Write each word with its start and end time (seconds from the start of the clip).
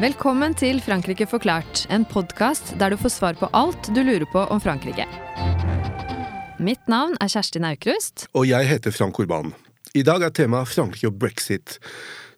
Velkommen 0.00 0.54
til 0.56 0.78
Frankrike 0.80 1.26
forklart, 1.28 1.82
en 1.92 2.06
podkast 2.08 2.70
der 2.80 2.94
du 2.94 2.96
får 2.96 3.12
svar 3.12 3.36
på 3.36 3.50
alt 3.52 3.90
du 3.92 4.00
lurer 4.00 4.24
på 4.32 4.46
om 4.48 4.60
Frankrike. 4.62 5.04
Mitt 6.56 6.88
navn 6.88 7.18
er 7.20 7.28
Kjersti 7.28 7.60
Naukrust. 7.60 8.24
Og 8.32 8.48
jeg 8.48 8.68
heter 8.70 8.94
Frank 8.96 9.20
Urban. 9.20 9.52
I 9.92 10.00
dag 10.06 10.24
er 10.24 10.32
temaet 10.32 10.72
Frankrike 10.72 11.10
og 11.10 11.18
brexit. 11.20 11.76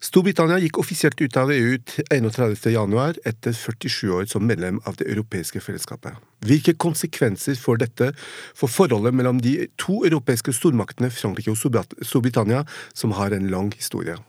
Storbritannia 0.03 0.57
gikk 0.59 0.81
offisielt 0.81 1.21
ut 1.23 1.37
av 1.39 1.51
EU 1.53 1.77
31.1 2.11 3.21
etter 3.29 3.55
47 3.55 4.09
år 4.17 4.25
som 4.27 4.43
medlem 4.43 4.81
av 4.83 4.97
det 4.99 5.07
europeiske 5.07 5.61
fellesskapet. 5.63 6.17
Hvilke 6.43 6.73
konsekvenser 6.75 7.55
får 7.55 7.79
dette 7.85 8.09
for 8.51 8.67
forholdet 8.67 9.15
mellom 9.15 9.39
de 9.39 9.69
to 9.79 10.01
europeiske 10.03 10.51
stormaktene 10.59 11.07
Frankrike 11.07 11.55
og 11.55 11.61
Storbritannia, 12.03 12.65
som 12.91 13.15
har 13.15 13.31
en 13.31 13.47
lang 13.53 13.71
historie? 13.77 14.19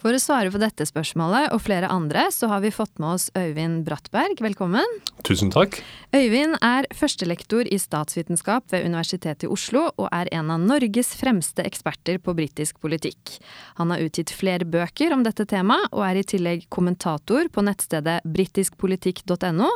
For 0.00 0.16
å 0.16 0.20
svare 0.20 0.48
på 0.48 0.56
dette 0.56 0.86
spørsmålet 0.88 1.50
og 1.52 1.60
flere 1.60 1.88
andre, 1.92 2.22
så 2.32 2.48
har 2.48 2.62
vi 2.64 2.72
fått 2.72 2.94
med 3.02 3.18
oss 3.18 3.26
Øyvind 3.36 3.82
Brattberg. 3.84 4.38
Velkommen. 4.40 4.94
Tusen 5.28 5.52
takk. 5.52 5.76
Øyvind 6.16 6.56
er 6.64 6.88
førstelektor 6.96 7.68
i 7.68 7.76
statsvitenskap 7.76 8.72
ved 8.72 8.86
Universitetet 8.88 9.44
i 9.44 9.50
Oslo, 9.52 9.90
og 10.00 10.08
er 10.08 10.30
en 10.32 10.48
av 10.54 10.64
Norges 10.64 11.12
fremste 11.20 11.66
eksperter 11.68 12.16
på 12.24 12.32
britisk 12.38 12.80
politikk. 12.80 13.36
Han 13.76 13.92
har 13.92 14.00
utgitt 14.06 14.32
flere 14.32 14.64
bøker 14.64 15.12
om 15.12 15.26
dette 15.26 15.44
temaet, 15.50 15.92
og 15.92 16.06
er 16.08 16.22
i 16.22 16.24
tillegg 16.32 16.64
kommentator 16.72 17.52
på 17.52 17.66
nettstedet 17.68 18.22
britiskpolitikk.no, 18.24 19.68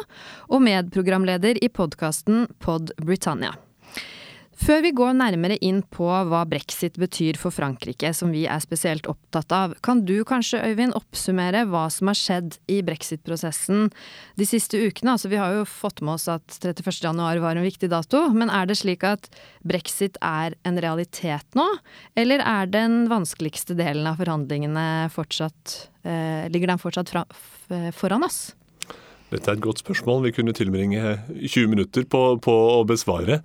og 0.48 0.66
medprogramleder 0.70 1.60
i 1.60 1.68
podkasten 1.68 2.48
Pod 2.65 2.96
Britannia. 2.96 3.52
Før 4.55 4.85
vi 4.85 4.93
går 4.95 5.16
nærmere 5.19 5.57
inn 5.66 5.80
på 5.91 6.07
hva 6.07 6.45
brexit 6.47 6.95
betyr 7.01 7.38
for 7.41 7.55
Frankrike, 7.55 8.13
som 8.15 8.30
vi 8.30 8.45
er 8.47 8.63
spesielt 8.63 9.09
opptatt 9.10 9.51
av, 9.55 9.74
kan 9.83 10.05
du 10.07 10.21
kanskje, 10.27 10.60
Øyvind, 10.63 10.95
oppsummere 10.95 11.65
hva 11.71 11.88
som 11.91 12.10
har 12.10 12.19
skjedd 12.19 12.59
i 12.71 12.79
brexit-prosessen 12.87 13.91
de 14.38 14.47
siste 14.47 14.79
ukene? 14.79 15.16
Altså, 15.16 15.32
vi 15.32 15.41
har 15.43 15.57
jo 15.59 15.66
fått 15.66 16.05
med 16.07 16.15
oss 16.16 16.29
at 16.30 16.59
31.1 16.63 17.43
var 17.43 17.59
en 17.59 17.66
viktig 17.66 17.91
dato, 17.91 18.29
men 18.35 18.52
er 18.52 18.71
det 18.71 18.79
slik 18.79 19.02
at 19.09 19.27
brexit 19.66 20.21
er 20.23 20.55
en 20.63 20.79
realitet 20.79 21.59
nå? 21.59 21.66
Eller 22.15 22.45
er 22.47 22.71
den 22.71 23.09
vanskeligste 23.10 23.75
delen 23.79 24.07
av 24.07 24.23
forhandlingene 24.23 25.10
fortsatt 25.15 25.79
eh, 26.07 26.47
Ligger 26.55 26.71
den 26.71 26.80
fortsatt 26.82 27.10
fra, 27.10 27.25
foran 27.97 28.27
oss? 28.27 28.52
Dette 29.35 29.51
er 29.51 29.57
et 29.57 29.65
godt 29.65 29.80
spørsmål 29.82 30.29
vi 30.29 30.35
kunne 30.37 30.55
tilbringe 30.55 31.16
20 31.32 31.71
minutter 31.73 32.05
på, 32.07 32.21
på 32.45 32.52
å 32.77 32.85
besvare. 32.87 33.41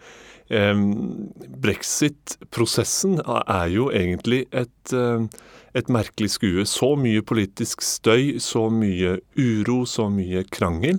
Brexit-prosessen 0.50 3.20
er 3.22 3.68
jo 3.70 3.92
egentlig 3.94 4.48
et, 4.50 4.94
eh, 4.94 5.22
et, 5.78 5.90
merkelig 5.90 6.30
skue. 6.34 6.66
Så 6.66 6.96
mye 6.98 7.22
politisk 7.22 7.82
støy, 7.86 8.40
så 8.42 8.70
mye 8.74 9.20
uro, 9.38 9.86
så 9.86 10.10
mye 10.10 10.42
krangel. 10.50 10.98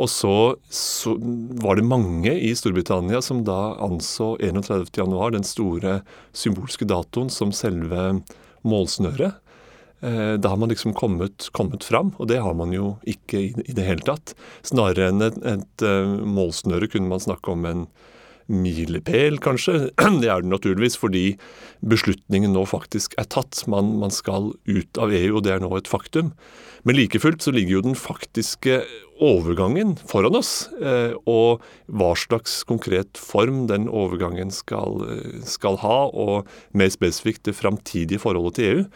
Og 0.00 0.08
så, 0.08 0.56
så 0.72 1.12
var 1.60 1.76
det 1.76 1.84
mange 1.84 2.32
i 2.32 2.54
Storbritannia 2.56 3.20
som 3.20 3.44
da 3.44 3.76
anså 3.84 4.40
31.1, 4.40 5.36
den 5.36 5.44
store 5.44 6.00
symbolske 6.32 6.88
datoen, 6.88 7.28
som 7.30 7.52
selve 7.52 8.22
målsnøret. 8.64 9.36
Eh, 10.00 10.34
da 10.40 10.48
har 10.48 10.56
man 10.56 10.68
liksom 10.68 10.92
kommet, 10.96 11.48
kommet, 11.52 11.84
fram, 11.84 12.12
og 12.16 12.28
det 12.28 12.40
har 12.40 12.54
man 12.54 12.72
jo 12.72 12.96
ikke 13.08 13.38
i, 13.40 13.54
i 13.64 13.72
det 13.76 13.84
hele 13.84 14.00
tatt. 14.04 14.34
Snarere 14.64 15.08
enn 15.12 15.22
et, 15.24 15.36
et, 15.44 15.82
eh, 15.84 16.06
målsnøre 16.24 16.88
kunne 16.92 17.08
man 17.12 17.20
snakke 17.20 17.50
om 17.52 17.64
en 17.68 17.86
milepæl, 18.48 19.38
kanskje. 19.42 19.90
Det 20.22 20.30
er 20.30 20.42
det 20.42 20.50
naturligvis 20.50 20.98
fordi 21.00 21.24
beslutningen 21.86 22.54
nå 22.54 22.64
faktisk 22.68 23.16
er 23.20 23.28
tatt. 23.30 23.64
Man, 23.70 23.96
man, 24.00 24.14
skal 24.14 24.52
ut 24.68 25.00
av 25.02 25.14
EU, 25.14 25.36
og 25.38 25.44
det 25.46 25.56
er 25.56 25.64
nå 25.64 25.72
et 25.76 25.90
faktum. 25.90 26.32
Men 26.86 26.98
like 26.98 27.18
fullt 27.18 27.42
så 27.42 27.54
ligger 27.54 27.78
jo 27.78 27.86
den 27.88 27.98
faktiske 27.98 28.82
overgangen 29.22 29.94
foran 30.08 30.38
oss. 30.38 30.68
Eh, 30.80 31.14
og 31.28 31.64
hva 31.86 32.12
slags 32.18 32.60
konkret 32.68 33.18
form 33.20 33.64
den 33.70 33.88
overgangen 33.88 34.52
skal, 34.54 35.00
skal 35.46 35.78
ha, 35.82 35.98
og 36.12 36.48
mer 36.76 36.90
spesifikt 36.92 37.46
det 37.48 37.56
framtidige 37.58 38.22
forholdet 38.22 38.58
til 38.58 38.70
EU, 38.70 38.86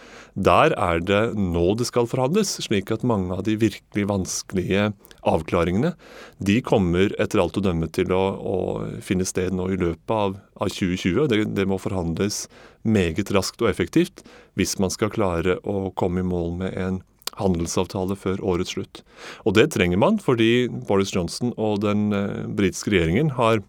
der 0.51 0.75
er 0.77 1.05
det 1.05 1.23
nå 1.39 1.75
det 1.79 1.89
skal 1.91 2.09
forhandles. 2.11 2.59
Slik 2.65 2.93
at 2.95 3.07
mange 3.07 3.35
av 3.37 3.47
de 3.49 3.59
virkelig 3.61 4.09
vanskelige 4.11 4.91
avklaringene 5.29 5.93
de 6.41 6.61
kommer 6.65 7.13
etter 7.21 7.43
alt 7.43 7.59
å 7.61 7.65
dømme 7.65 7.91
til 7.93 8.13
å, 8.17 8.23
å 8.41 8.57
finne 9.05 9.27
sted 9.29 9.55
nå 9.57 9.69
i 9.73 9.79
løpet 9.81 10.15
av, 10.15 10.39
av 10.61 10.73
2020. 10.73 11.27
Det, 11.31 11.43
det 11.57 11.69
må 11.69 11.81
forhandles 11.81 12.47
meget 12.83 13.33
raskt 13.35 13.61
og 13.61 13.71
effektivt 13.73 14.25
hvis 14.59 14.79
man 14.81 14.93
skal 14.93 15.13
klare 15.13 15.59
å 15.69 15.91
komme 15.97 16.25
i 16.25 16.27
mål 16.27 16.57
med 16.63 16.77
en 16.81 17.01
handelsavtale 17.41 18.17
før 18.19 18.43
årets 18.55 18.77
slutt. 18.77 19.03
Og 19.45 19.57
det 19.59 19.71
trenger 19.75 20.01
man 20.01 20.21
fordi 20.23 20.69
Boris 20.89 21.15
Johnson 21.15 21.55
og 21.57 21.83
den 21.85 22.11
eh, 22.17 22.47
britiske 22.47 22.93
regjeringen 22.95 23.35
har 23.41 23.65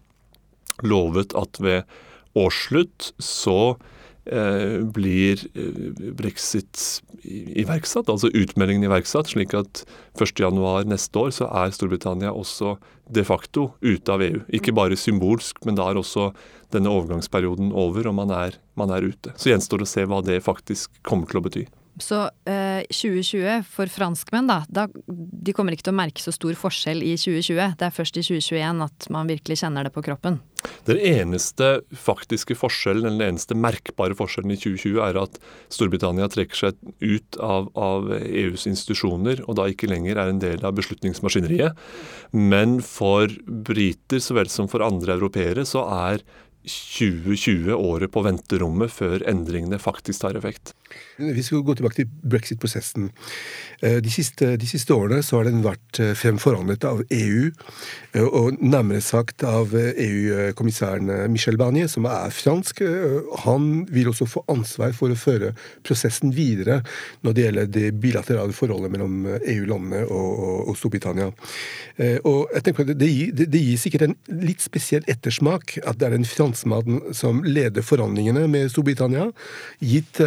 lovet 0.86 1.34
at 1.38 1.60
ved 1.62 1.88
årsslutt 2.38 3.10
så 3.22 3.74
eh, 4.24 4.80
blir 4.94 5.42
eh, 5.52 6.12
brexit 6.16 7.02
iverksatt, 7.22 8.10
altså 8.10 8.32
utmeldingen 8.34 8.88
iverksatt, 8.88 9.30
slik 9.30 9.54
at 9.58 9.84
1.1 10.18 10.88
neste 10.90 11.18
år 11.20 11.34
så 11.34 11.48
er 11.62 11.74
Storbritannia 11.74 12.32
også 12.32 12.76
de 13.12 13.24
facto 13.26 13.72
ute 13.82 14.12
av 14.12 14.24
EU. 14.24 14.40
Ikke 14.54 14.74
bare 14.74 14.98
symbolsk, 14.98 15.62
men 15.66 15.78
da 15.78 15.90
er 15.90 16.00
også 16.00 16.30
denne 16.72 16.90
overgangsperioden 16.92 17.72
over, 17.76 18.08
og 18.08 18.16
man 18.16 18.32
er, 18.34 18.56
man 18.78 18.92
er 18.94 19.04
ute. 19.04 19.34
Så 19.36 19.52
gjenstår 19.52 19.82
det 19.82 19.88
å 19.90 19.92
se 19.92 20.08
hva 20.08 20.22
det 20.24 20.40
faktisk 20.44 21.02
kommer 21.06 21.28
til 21.28 21.42
å 21.42 21.46
bety. 21.46 21.66
Så 22.00 22.22
eh, 22.48 22.80
2020 22.88 23.66
for 23.68 23.90
franskmenn, 23.92 24.48
da, 24.48 24.62
da, 24.72 24.86
De 25.06 25.52
kommer 25.52 25.74
ikke 25.74 25.90
til 25.90 25.92
å 25.92 25.98
merke 25.98 26.22
så 26.24 26.32
stor 26.32 26.56
forskjell 26.56 27.02
i 27.04 27.12
2020. 27.20 27.74
Det 27.78 27.84
er 27.84 27.92
først 27.92 28.16
i 28.16 28.24
2021 28.24 28.80
at 28.86 29.08
man 29.12 29.28
virkelig 29.28 29.58
kjenner 29.60 29.84
det 29.84 29.92
på 29.92 30.04
kroppen. 30.06 30.40
Den 30.86 30.98
eneste 30.98 31.82
faktiske 31.98 32.56
forskjellen, 32.56 33.04
eller 33.04 33.18
den 33.18 33.34
eneste 33.34 33.56
merkbare 33.58 34.16
forskjellen 34.16 34.54
i 34.54 34.58
2020 34.62 35.02
er 35.04 35.18
at 35.20 35.36
Storbritannia 35.74 36.30
trekker 36.32 36.60
seg 36.62 36.78
ut 37.02 37.38
av, 37.42 37.68
av 37.76 38.08
EUs 38.22 38.64
institusjoner, 38.70 39.44
og 39.44 39.58
da 39.58 39.68
ikke 39.70 39.90
lenger 39.90 40.16
er 40.16 40.32
en 40.32 40.40
del 40.42 40.64
av 40.64 40.78
beslutningsmaskineriet. 40.78 41.76
Men 42.32 42.78
for 42.86 43.28
briter 43.46 44.22
så 44.22 44.38
vel 44.38 44.48
som 44.52 44.70
for 44.70 44.86
andre 44.86 45.18
europeere 45.18 45.66
så 45.68 45.84
er 46.06 46.24
2020 46.62 47.74
året 47.74 48.12
på 48.14 48.22
venterommet 48.22 48.92
før 48.94 49.24
endringene 49.28 49.82
faktisk 49.82 50.22
tar 50.22 50.38
effekt. 50.38 50.76
Vi 51.16 51.42
skal 51.44 51.62
gå 51.62 51.74
tilbake 51.76 52.00
til 52.00 52.08
brexit-prosessen. 52.08 53.10
Eh, 53.82 53.98
de 53.98 54.10
de 54.12 54.66
siste, 54.66 54.94
årene 54.94 55.22
så 55.22 55.38
har 55.38 55.48
den 55.48 55.62
vært 55.64 55.98
eh, 56.00 56.12
fremforhandlet 56.14 56.84
av 56.86 57.02
EU, 57.10 57.50
eh, 58.14 58.22
og 58.22 58.58
nærmere 58.62 59.02
sagt 59.02 59.42
av 59.44 59.74
EU-kommissæren 59.74 61.10
Michel 61.32 61.58
Barnier, 61.58 61.88
som 61.88 62.06
er 62.06 62.30
fransk. 62.30 62.82
Han 63.44 63.86
vil 63.90 64.12
også 64.12 64.28
få 64.30 64.44
ansvar 64.52 64.94
for 64.96 65.10
å 65.10 65.18
føre 65.18 65.52
prosessen 65.82 66.32
videre 66.36 66.80
når 67.22 67.34
det 67.34 67.46
gjelder 67.46 67.72
det 67.74 67.92
bilaterale 68.02 68.54
forholdet 68.56 68.92
mellom 68.94 69.26
EU-landene 69.40 70.04
og, 70.06 70.30
og, 70.32 70.68
og, 70.68 70.76
Storbritannia. 70.78 71.30
Og 72.28 72.52
jeg 72.54 72.64
tenker 72.66 72.92
det, 72.92 73.08
gir, 73.08 73.32
det, 73.36 73.48
det 73.52 73.62
gir 73.62 73.80
sikkert 73.80 74.06
en 74.08 74.16
litt 74.42 74.62
spesiell 74.64 75.06
ettersmak 75.10 75.76
at 75.82 75.98
det 76.00 76.08
er 76.08 76.16
en 76.16 76.28
franskmann 76.28 77.02
som 77.16 77.42
leder 77.46 77.84
forhandlingene 77.86 78.46
med 78.50 78.70
Storbritannia, 78.72 79.30
gitt 79.82 80.20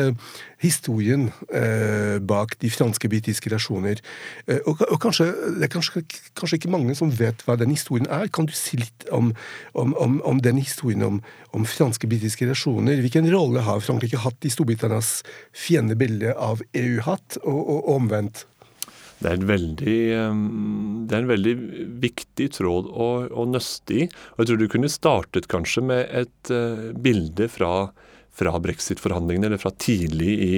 historien 0.66 1.28
eh, 1.53 2.18
bak 2.20 2.58
de 2.62 2.72
franske-britiske 2.74 3.52
relasjoner. 3.52 4.02
Eh, 4.50 4.62
og, 4.66 4.81
og 4.90 5.00
kanskje, 5.03 5.30
det 5.59 5.68
er 5.68 5.74
kanskje, 5.74 6.03
kanskje, 6.38 6.59
ikke 6.59 6.74
mange 6.74 6.96
som 6.98 7.14
vet 7.14 7.46
hva 7.46 7.58
den 7.59 7.74
historien 7.76 8.09
er. 8.12 8.28
Kan 8.34 8.50
du 8.50 8.56
si 8.57 8.80
litt 8.81 9.07
om, 9.16 9.31
om, 9.74 9.94
om, 10.01 10.18
om 10.25 10.42
den 10.44 10.60
historien 10.62 11.06
om, 11.06 11.22
franske-britiske 11.56 12.48
relasjoner? 12.48 13.00
Hvilken 13.04 13.30
rolle 13.31 13.63
har 13.66 13.84
Frankrike 13.86 14.19
hatt 14.25 14.45
i 14.45 14.51
Storbritannias 14.54 15.22
fiendebilde 15.56 16.36
av 16.36 16.63
EU 16.75 17.00
hatt, 17.06 17.39
og, 17.44 17.62
og, 17.62 17.89
omvendt? 17.95 18.45
Det 19.24 19.31
er, 19.31 19.44
veldig, 19.48 20.00
det 21.07 21.16
er, 21.16 21.22
en 21.22 21.30
veldig 21.30 21.54
viktig 22.04 22.50
tråd 22.57 22.89
å, 22.92 23.07
å 23.31 23.45
nøste 23.48 23.95
i. 23.95 24.07
Og 24.36 24.44
jeg 24.44 24.50
tror 24.50 24.60
du 24.60 24.68
kunne 24.74 24.92
startet 24.92 25.48
kanskje 25.50 25.86
med 25.88 26.12
et 26.24 26.51
uh, 26.51 26.92
bilde 27.00 27.48
fra 27.50 27.72
fra 28.36 28.60
brexit-forhandlingene, 28.62 29.50
eller 29.50 29.62
fra 29.62 29.72
tidlig 29.82 30.36
i, 30.46 30.54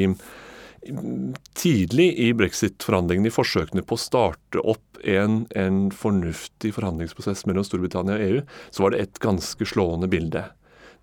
tidlig 1.58 2.10
i 2.28 2.32
brexit-forhandlingene, 2.38 3.30
i 3.30 3.36
forsøkene 3.36 3.86
på 3.86 3.98
å 3.98 4.02
starte 4.02 4.64
opp 4.64 5.02
en, 5.06 5.44
en, 5.58 5.88
fornuftig 5.94 6.74
forhandlingsprosess 6.78 7.46
mellom 7.50 7.66
Storbritannia 7.68 8.18
og 8.18 8.28
EU, 8.28 8.46
så 8.74 8.86
var 8.86 8.94
det 8.94 9.04
et 9.04 9.20
ganske 9.24 9.70
slående 9.70 10.10
bilde. 10.12 10.48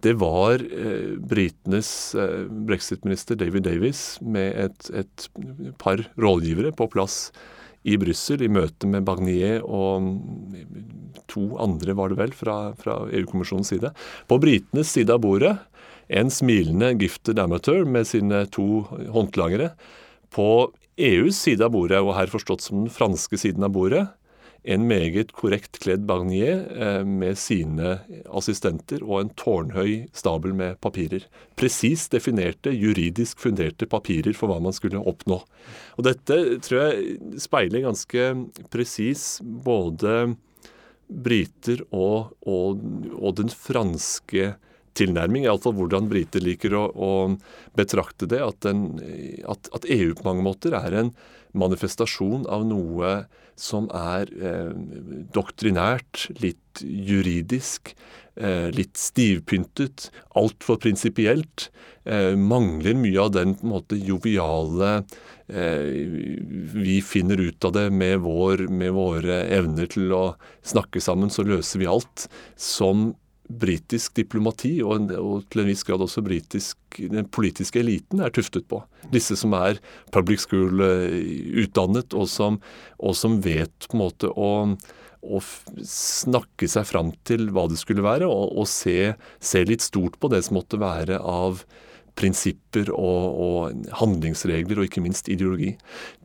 Det 0.05 0.17
var 0.21 0.61
eh, 0.61 1.15
britenes 1.17 1.89
eh, 2.19 2.45
brexit-minister 2.69 3.39
David 3.41 3.65
Davis 3.69 4.19
med 4.21 4.59
et, 4.67 4.91
et 4.93 5.29
par 5.81 6.03
rådgivere 6.21 6.75
på 6.77 6.91
plass 6.93 7.31
i 7.85 7.97
Brussel 8.01 8.43
i 8.45 8.51
møte 8.53 8.89
med 8.89 9.05
Barnier 9.05 9.65
og 9.65 10.09
to 11.31 11.47
andre, 11.61 11.95
var 11.97 12.13
det 12.13 12.19
vel, 12.21 12.35
fra, 12.37 12.57
fra 12.81 13.03
EU-kommisjonens 13.13 13.73
side. 13.75 13.93
På 14.29 14.41
britenes 14.41 14.93
side 14.93 15.13
av 15.13 15.21
bordet 15.25 15.55
en 16.09 16.33
smilende 16.33 16.93
gifted 17.01 17.39
amateur 17.39 17.85
med 17.85 18.09
sine 18.09 18.45
to 18.53 18.85
håndlangere. 19.15 19.73
På 20.35 20.73
EUs 20.97 21.39
side 21.39 21.65
av 21.65 21.73
bordet, 21.75 22.03
og 22.03 22.15
her 22.19 22.31
forstått 22.31 22.65
som 22.65 22.85
den 22.85 22.93
franske 22.93 23.39
siden 23.41 23.67
av 23.67 23.75
bordet, 23.75 24.07
en 24.65 24.87
meget 24.89 25.35
korrekt 25.37 25.77
kledd 25.85 26.07
Barnier 26.09 26.63
eh, 26.73 27.03
med 27.05 27.37
sine 27.37 27.99
assistenter 28.33 29.03
og 29.05 29.19
en 29.19 29.33
tårnhøy 29.37 30.07
stabel 30.17 30.55
med 30.57 30.79
papirer. 30.85 31.27
Presis 31.61 32.07
definerte, 32.13 32.73
juridisk 32.73 33.43
funderte 33.45 33.89
papirer 33.91 34.33
for 34.37 34.49
hva 34.49 34.57
man 34.65 34.73
skulle 34.73 35.03
oppnå. 35.05 35.43
Og 35.99 36.09
Dette 36.09 36.39
tror 36.65 36.81
jeg 36.81 37.37
speiler 37.45 37.85
ganske 37.85 38.31
presis 38.73 39.37
både 39.45 40.35
briter 41.13 41.85
og, 41.93 42.33
og, 42.49 42.81
og 43.21 43.37
den 43.43 43.53
franske 43.53 44.55
tilnærming, 44.99 45.47
iallfall 45.47 45.77
hvordan 45.79 46.09
briter 46.11 46.43
liker 46.45 46.77
å, 46.79 46.85
å 46.95 47.13
betrakte 47.79 48.29
det, 48.31 48.43
at, 48.45 48.61
den, 48.67 48.87
at, 49.51 49.71
at, 49.75 49.89
EU 49.91 50.15
på 50.19 50.29
mange 50.29 50.47
måter 50.47 50.77
er 50.79 50.99
en 51.01 51.15
manifestasjon 51.55 52.49
av 52.51 52.67
noe 52.67 53.17
som 53.55 53.87
er 53.95 54.31
eh, 54.35 54.73
doktrinært, 55.35 56.27
litt 56.43 56.83
juridisk, 56.83 57.93
eh, 58.35 58.71
litt 58.75 58.99
stivpyntet, 58.99 60.09
altfor 60.35 60.81
prinsipielt. 60.83 61.69
Eh, 62.05 62.35
mangler 62.37 62.99
mye 62.99 63.21
av 63.23 63.31
den 63.37 63.55
på 63.57 63.65
en 63.65 63.71
måte 63.73 63.97
joviale 63.97 64.91
eh, 65.49 66.11
Vi 66.75 66.99
finner 67.01 67.41
ut 67.41 67.65
av 67.65 67.73
det 67.73 67.87
med, 67.95 68.19
vår, 68.27 68.67
med 68.69 68.93
våre 68.93 69.39
evner 69.57 69.89
til 69.89 70.13
å 70.13 70.25
snakke 70.67 71.01
sammen, 71.01 71.33
så 71.33 71.47
løser 71.47 71.81
vi 71.81 71.89
alt. 71.89 72.27
Som 72.61 73.15
britisk 73.61 74.17
diplomati, 74.19 74.77
og, 74.85 75.13
og, 75.19 75.47
til 75.51 75.63
en 75.63 75.71
viss 75.71 75.85
grad 75.87 76.03
også 76.05 76.25
britisk, 76.25 76.79
den 76.99 77.29
politiske 77.35 77.81
eliten, 77.83 78.23
er 78.25 78.35
tuftet 78.35 78.67
på. 78.71 78.83
Disse 79.13 79.37
som 79.39 79.55
er 79.59 79.81
public 80.15 80.45
school-utdannet, 80.47 82.17
og, 82.17 82.29
og, 82.99 83.17
som 83.19 83.41
vet 83.45 83.89
på 83.89 83.99
en 83.99 84.05
måte 84.05 84.31
å, 84.31 84.51
å 85.25 85.41
snakke 85.89 86.69
seg 86.71 86.87
fram 86.91 87.15
til 87.29 87.49
hva 87.55 87.67
det 87.71 87.81
skulle 87.81 88.05
være, 88.05 88.29
og, 88.29 88.55
og 88.61 88.71
se, 88.71 89.15
se, 89.41 89.65
litt 89.69 89.85
stort 89.85 90.21
på 90.21 90.31
det 90.33 90.45
som 90.47 90.59
måtte 90.61 90.81
være 90.83 91.21
av 91.21 91.65
prinsipper 92.15 92.93
og, 92.95 93.41
og, 93.43 93.89
handlingsregler, 93.99 94.79
og 94.79 94.87
ikke 94.87 95.03
minst 95.03 95.27
ideologi. 95.33 95.73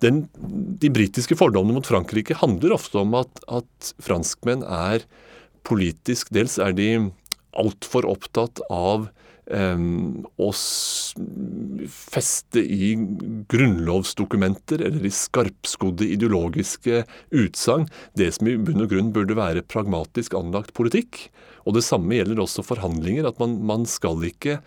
Den, 0.03 0.27
de 0.37 0.91
britiske 0.93 1.37
fordommene 1.39 1.79
mot 1.79 1.89
Frankrike 1.89 2.37
handler 2.37 2.75
ofte 2.75 3.01
om 3.01 3.17
at, 3.17 3.41
at 3.49 3.93
franskmenn 4.05 4.61
er 4.65 5.07
politisk 5.67 6.31
dels 6.35 6.57
er 6.61 6.75
de 6.77 6.89
altfor 7.59 8.05
opptatt 8.09 8.61
av 8.69 9.09
å 9.49 10.49
feste 11.89 12.61
i 12.61 12.91
grunnlovsdokumenter 13.49 14.83
eller 14.85 15.07
i 15.07 15.13
skarpskodde 15.13 16.05
ideologiske 16.05 17.01
utsagn 17.33 17.87
det 18.19 18.29
som 18.35 18.49
i 18.49 18.57
bunn 18.61 18.85
og 18.85 18.91
grunn 18.93 19.09
burde 19.15 19.37
være 19.39 19.65
pragmatisk 19.65 20.37
anlagt 20.37 20.75
politikk. 20.77 21.31
Og 21.65 21.73
Det 21.73 21.83
samme 21.85 22.13
gjelder 22.19 22.43
også 22.43 22.61
forhandlinger. 22.65 23.25
at 23.25 23.39
Man, 23.39 23.57
man 23.65 23.85
skal 23.89 24.21
ikke 24.23 24.59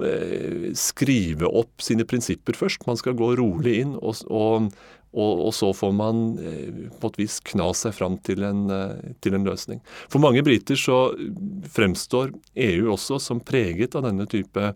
eh, 0.00 0.72
skrive 0.72 1.48
opp 1.48 1.84
sine 1.84 2.04
prinsipper 2.08 2.56
først. 2.56 2.86
Man 2.88 2.96
skal 2.96 3.18
gå 3.18 3.34
rolig 3.36 3.82
inn 3.84 3.98
og, 4.00 4.24
og, 4.32 4.72
og, 5.12 5.42
og, 5.46 5.50
så 5.54 5.68
får 5.76 5.92
man 5.96 6.22
eh, 6.40 6.86
på 7.00 7.10
et 7.12 7.18
vis 7.20 7.38
kna 7.52 7.68
seg 7.76 7.94
fram 7.96 8.16
til 8.24 8.44
en, 8.48 8.64
eh, 8.72 9.12
til 9.24 9.36
en, 9.36 9.44
løsning. 9.44 9.82
For 10.08 10.22
mange 10.22 10.44
briter 10.44 10.78
så 10.78 11.12
fremstår 11.74 12.32
EU 12.56 12.92
også 12.94 13.20
som 13.20 13.42
preget 13.44 13.96
av 13.98 14.06
denne 14.08 14.28
type 14.30 14.72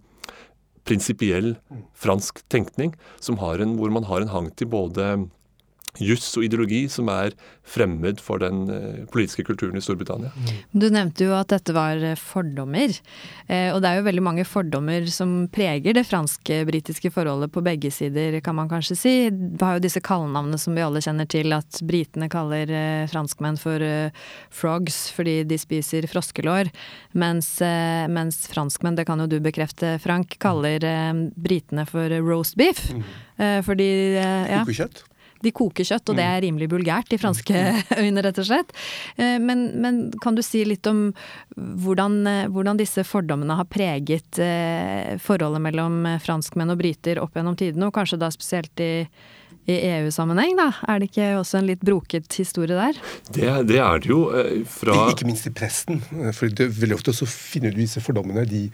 prinsipiell 0.86 1.56
fransk 1.98 2.44
tenkning, 2.52 2.92
en, 3.26 3.72
hvor 3.78 3.90
man 3.90 4.06
har 4.06 4.22
en 4.22 4.30
hang 4.30 4.52
til 4.54 4.70
både 4.70 5.08
juss 6.02 6.28
og 6.36 6.46
ideologi 6.46 6.84
som 6.92 7.08
er 7.12 7.34
fremmed 7.66 8.20
for 8.22 8.40
den 8.42 8.66
eh, 8.70 8.98
politiske 9.10 9.44
kulturen 9.46 9.78
i 9.78 9.82
Storbritannia. 9.82 10.30
Du 10.70 10.86
nevnte 10.92 11.26
jo 11.26 11.34
at 11.36 11.50
dette 11.50 11.74
var 11.74 11.98
eh, 11.98 12.18
fordommer. 12.18 12.94
Eh, 13.50 13.72
og 13.74 13.80
det 13.82 13.90
er 13.90 13.98
jo 13.98 14.06
veldig 14.06 14.24
mange 14.24 14.46
fordommer 14.46 15.08
som 15.10 15.34
preger 15.52 15.96
det 15.96 16.06
fransk-britiske 16.06 17.10
forholdet 17.14 17.52
på 17.54 17.64
begge 17.66 17.90
sider, 17.94 18.38
kan 18.44 18.58
man 18.58 18.70
kanskje 18.70 18.98
si. 18.98 19.14
Vi 19.30 19.62
har 19.62 19.78
jo 19.78 19.84
disse 19.86 20.02
kallenavnene 20.04 20.60
som 20.62 20.76
vi 20.76 20.84
alle 20.84 21.02
kjenner 21.02 21.28
til, 21.30 21.54
at 21.56 21.80
britene 21.86 22.30
kaller 22.32 22.70
franskmenn 23.10 23.58
for 23.60 23.82
frogs 24.54 25.06
fordi 25.14 25.40
de 25.48 25.58
spiser 25.60 26.06
froskelår, 26.10 26.70
mens, 27.18 27.48
mens 28.12 28.38
franskmenn, 28.50 28.96
det 28.98 29.06
kan 29.08 29.20
jo 29.22 29.28
du 29.30 29.38
bekrefte, 29.42 29.96
Frank, 30.02 30.36
kaller 30.42 30.84
britene 31.34 31.86
for 31.88 32.12
roast 32.24 32.56
beef. 32.58 32.86
Mm. 32.92 33.04
Fordi 33.66 33.90
ja. 34.16 34.62
Kokekjøtt? 34.62 35.04
De 35.44 35.52
koker 35.54 35.86
kjøtt, 35.86 36.10
og 36.10 36.18
det 36.18 36.24
er 36.24 36.38
mm. 36.38 36.44
rimelig 36.46 36.68
bulgært 36.72 37.12
i 37.12 37.20
franske 37.20 37.62
øyne, 38.02 38.24
rett 38.24 38.40
og 38.42 38.48
slett. 38.48 38.74
Eh, 39.16 39.36
men, 39.42 39.68
men 39.82 40.00
kan 40.22 40.36
du 40.36 40.42
si 40.44 40.64
litt 40.66 40.86
om 40.90 41.08
hvordan, 41.56 42.18
eh, 42.30 42.44
hvordan, 42.52 42.80
disse 42.80 43.04
fordommene 43.06 43.58
har 43.58 43.68
preget 43.70 44.40
eh, 44.42 45.16
forholdet 45.22 45.64
mellom 45.64 46.04
franskmenn 46.22 46.74
og 46.74 46.80
briter 46.80 47.20
opp 47.22 47.36
gjennom 47.36 47.58
tidene, 47.58 47.88
og 47.88 47.96
kanskje 47.96 48.20
da 48.20 48.32
spesielt 48.34 48.84
i 48.84 48.92
i 49.66 49.78
EU-sammenheng, 49.92 50.54
da? 50.58 50.70
Er 50.86 51.00
det 51.00 51.10
ikke 51.10 51.32
også 51.40 51.60
en 51.60 51.70
litt 51.70 51.82
broket 51.86 52.38
historie 52.38 52.76
der? 52.76 53.00
Det, 53.28 53.48
det 53.68 53.80
er 53.82 54.02
det 54.02 54.12
jo. 54.12 54.20
fra 54.70 55.08
Ikke 55.10 55.28
minst 55.28 55.48
i 55.48 55.54
presten. 55.54 56.00
For 56.36 56.48
det, 56.48 56.70
veldig 56.78 57.00
ofte 57.00 57.14
så 57.16 57.28
finner 57.30 57.74
du 57.74 57.82
disse 57.82 58.02
fordommene. 58.04 58.46
de 58.46 58.68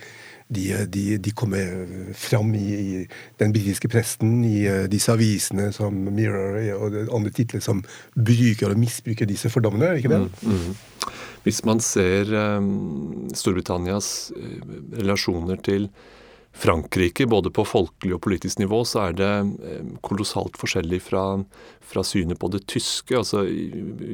de, 0.53 0.87
de, 0.87 1.19
de 1.19 1.31
kommer 1.31 1.87
fram 2.15 2.55
i, 2.55 2.69
i 2.75 3.07
den 3.41 3.53
britiske 3.55 3.89
presten, 3.89 4.43
i 4.45 4.65
uh, 4.69 4.85
disse 4.91 5.13
avisene 5.13 5.71
som 5.75 5.97
Mirror 6.13 6.59
og 6.77 6.97
andre 7.17 7.33
titler 7.35 7.63
som 7.65 7.83
bruker 8.15 8.73
og 8.73 8.81
misbruker 8.81 9.29
disse 9.29 9.51
fordommene, 9.53 9.95
ikke 9.99 10.13
det? 10.13 10.21
Mm, 10.43 10.57
mm. 10.57 11.13
Hvis 11.47 11.63
man 11.67 11.81
ser 11.83 12.31
um, 12.59 13.31
Storbritannias 13.35 14.33
uh, 14.37 14.59
relasjoner 14.99 15.63
til 15.65 15.89
Frankrike, 16.53 17.27
både 17.27 17.51
på 17.55 17.65
folkelig 17.65 18.17
og 18.17 18.23
politisk 18.27 18.61
nivå, 18.61 18.83
så 18.89 19.07
er 19.09 19.15
det 19.19 19.31
um, 19.43 19.95
kolossalt 20.05 20.59
forskjellig 20.61 21.01
fra, 21.03 21.25
fra 21.81 22.05
synet 22.05 22.41
på 22.43 22.51
det 22.53 22.67
tyske. 22.71 23.17
Altså, 23.17 23.47
i, 23.49 23.69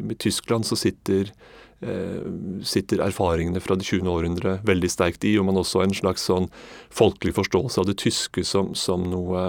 I 0.04 0.18
Tyskland 0.18 0.68
så 0.68 0.78
sitter 0.78 1.32
Eh, 1.80 2.22
sitter 2.66 2.98
erfaringene 3.04 3.60
fra 3.62 3.76
det 3.78 3.86
20. 3.86 4.08
århundre 4.10 4.56
veldig 4.66 4.88
sterkt 4.90 5.22
i, 5.22 5.36
og 5.38 5.46
man 5.46 5.60
også 5.60 5.78
har 5.78 5.86
en 5.86 5.94
slags 5.94 6.24
sånn 6.26 6.48
folkelig 6.90 7.36
forståelse 7.36 7.78
av 7.78 7.86
det 7.86 7.94
tyske 8.02 8.42
som, 8.42 8.72
som 8.74 9.04
noe 9.06 9.44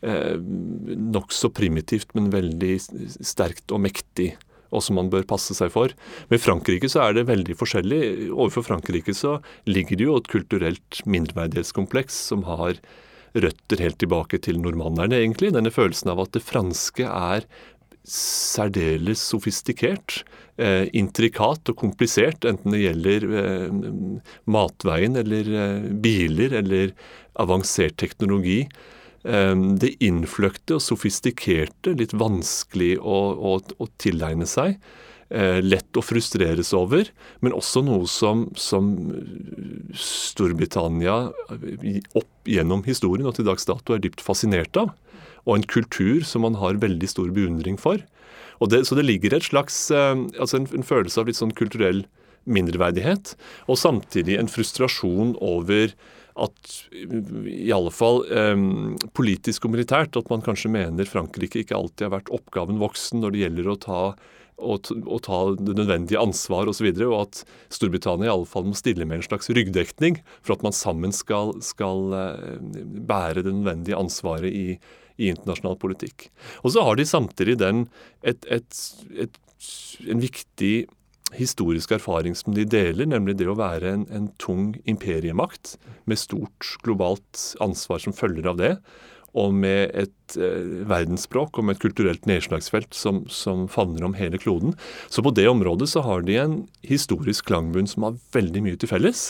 eh, 0.00 0.38
nokså 0.40 1.50
primitivt, 1.52 2.14
men 2.16 2.30
veldig 2.32 2.72
sterkt 3.20 3.68
og 3.76 3.84
mektig 3.84 4.30
og 4.68 4.84
som 4.84 4.98
man 5.00 5.10
bør 5.12 5.26
passe 5.28 5.56
seg 5.56 5.72
for. 5.74 5.94
Med 6.32 6.42
Frankrike 6.42 6.90
så 6.90 7.06
er 7.06 7.16
det 7.16 7.28
veldig 7.30 7.56
forskjellig. 7.58 8.02
Overfor 8.30 8.66
Frankrike 8.66 9.14
så 9.16 9.38
ligger 9.68 9.98
det 9.98 10.08
jo 10.08 10.18
et 10.20 10.30
kulturelt 10.32 11.02
mindreverdighetskompleks 11.08 12.18
som 12.32 12.44
har 12.48 12.80
røtter 13.38 13.82
helt 13.84 13.98
tilbake 14.00 14.40
til 14.44 14.60
normannerne, 14.60 15.18
egentlig. 15.20 15.52
Denne 15.54 15.72
følelsen 15.72 16.12
av 16.12 16.22
at 16.24 16.34
det 16.36 16.44
franske 16.44 17.04
er 17.06 17.46
særdeles 18.08 19.20
sofistikert, 19.20 20.22
eh, 20.56 20.88
intrikat 20.96 21.68
og 21.68 21.76
komplisert, 21.76 22.46
enten 22.48 22.72
det 22.72 22.84
gjelder 22.86 23.26
eh, 23.42 23.74
matveien 24.48 25.18
eller 25.20 25.50
eh, 25.52 25.90
biler 25.92 26.56
eller 26.62 26.94
avansert 27.38 27.98
teknologi. 28.00 28.62
Eh, 29.24 29.56
det 29.82 29.96
innfløkte 30.04 30.78
og 30.78 30.84
sofistikerte, 30.84 31.96
litt 31.98 32.14
vanskelig 32.16 32.96
å, 33.00 33.18
å, 33.34 33.58
å 33.58 33.90
tilegne 33.98 34.48
seg. 34.48 34.78
Eh, 35.28 35.58
lett 35.60 35.98
å 35.98 36.04
frustreres 36.04 36.72
over, 36.76 37.10
men 37.44 37.52
også 37.52 37.82
noe 37.84 38.06
som, 38.08 38.46
som 38.56 38.94
Storbritannia 39.92 41.18
opp 42.16 42.48
gjennom 42.48 42.86
historien 42.86 43.28
og 43.28 43.36
til 43.36 43.44
dags 43.50 43.68
dato 43.68 43.92
er 43.92 44.00
dypt 44.00 44.24
fascinert 44.24 44.78
av 44.80 44.94
og 45.48 45.56
en 45.56 45.66
kultur 45.68 46.24
som 46.28 46.44
man 46.44 46.58
har 46.60 46.80
veldig 46.82 47.08
stor 47.08 47.32
beundring 47.34 47.78
for. 47.80 48.02
Det, 48.58 48.82
så 48.88 48.96
det 48.98 49.06
ligger 49.06 49.36
et 49.36 49.46
slags, 49.46 49.88
eh, 49.94 50.14
altså 50.36 50.60
en, 50.60 50.68
en, 50.74 50.86
følelse 50.86 51.20
av 51.20 51.28
litt 51.30 51.38
sånn 51.38 51.54
kulturell 51.56 52.04
mindreverdighet, 52.48 53.34
og 53.68 53.78
samtidig 53.78 54.38
en 54.38 54.50
frustrasjon 54.50 55.36
over 55.44 55.92
at 56.38 56.72
i 56.94 57.70
alle 57.74 57.92
fall 57.94 58.22
um, 58.30 58.96
politisk 59.16 59.66
og 59.66 59.74
militært 59.74 60.18
at 60.18 60.30
man 60.32 60.44
kanskje 60.44 60.70
mener 60.72 61.08
Frankrike 61.08 61.62
ikke 61.62 61.76
alltid 61.78 62.08
har 62.08 62.16
vært 62.18 62.34
oppgaven 62.34 62.80
voksen 62.82 63.22
når 63.22 63.34
det 63.34 63.44
gjelder 63.44 63.72
å 63.72 63.78
ta 63.84 64.02
å, 64.58 65.18
ta 65.22 65.38
det 65.54 65.74
nødvendige 65.78 66.20
ansvar 66.20 66.66
osv. 66.70 66.88
Og, 66.90 66.98
så 66.98 67.08
og 67.08 67.20
at 67.20 67.42
Storbritannia 67.74 68.26
i 68.28 68.32
alle 68.32 68.48
fall 68.50 68.66
må 68.66 68.74
stille 68.78 69.06
med 69.06 69.20
en 69.20 69.28
slags 69.28 69.50
ryggdekning 69.54 70.18
for 70.40 70.56
at 70.56 70.64
man 70.66 70.74
sammen 70.74 71.14
skal, 71.14 71.54
skal 71.64 72.14
uh, 72.14 72.56
bære 73.08 73.44
det 73.46 73.54
nødvendige 73.54 73.98
ansvaret 73.98 74.50
i, 74.50 74.78
i 75.18 75.30
internasjonal 75.32 75.78
politikk. 75.80 76.28
Og 76.64 76.74
så 76.74 76.84
har 76.86 76.98
de 76.98 77.06
samtidig 77.08 77.58
den 77.62 77.86
et, 78.26 78.42
et, 78.50 78.82
et, 79.14 79.38
en 80.10 80.22
viktig 80.22 80.74
historisk 81.36 81.92
erfaring 81.98 82.36
som 82.38 82.54
de 82.56 82.64
deler, 82.68 83.08
nemlig 83.08 83.36
det 83.38 83.48
å 83.50 83.58
være 83.58 83.92
en, 83.92 84.06
en 84.14 84.30
tung 84.40 84.72
imperiemakt 84.88 85.76
med 86.08 86.20
stort 86.20 86.72
globalt 86.86 87.42
ansvar 87.64 88.00
som 88.02 88.16
følger 88.16 88.48
av 88.48 88.60
det, 88.60 88.72
og 89.36 89.52
med 89.54 89.92
et 89.98 90.36
eh, 90.40 90.84
verdensspråk 90.88 91.58
og 91.58 91.66
med 91.66 91.76
et 91.76 91.82
kulturelt 91.82 92.24
nedslagsfelt 92.28 92.96
som, 92.96 93.20
som, 93.32 93.66
favner 93.70 94.06
om 94.06 94.16
hele 94.16 94.40
kloden. 94.40 94.72
Så 95.12 95.22
på 95.24 95.32
det 95.36 95.44
området 95.50 95.90
så 95.92 96.02
har 96.06 96.24
de 96.24 96.38
en 96.40 96.56
historisk 96.86 97.50
klangbunn 97.50 97.90
som 97.90 98.06
har 98.08 98.18
veldig 98.34 98.64
mye 98.64 98.80
til 98.80 98.90
felles. 98.90 99.28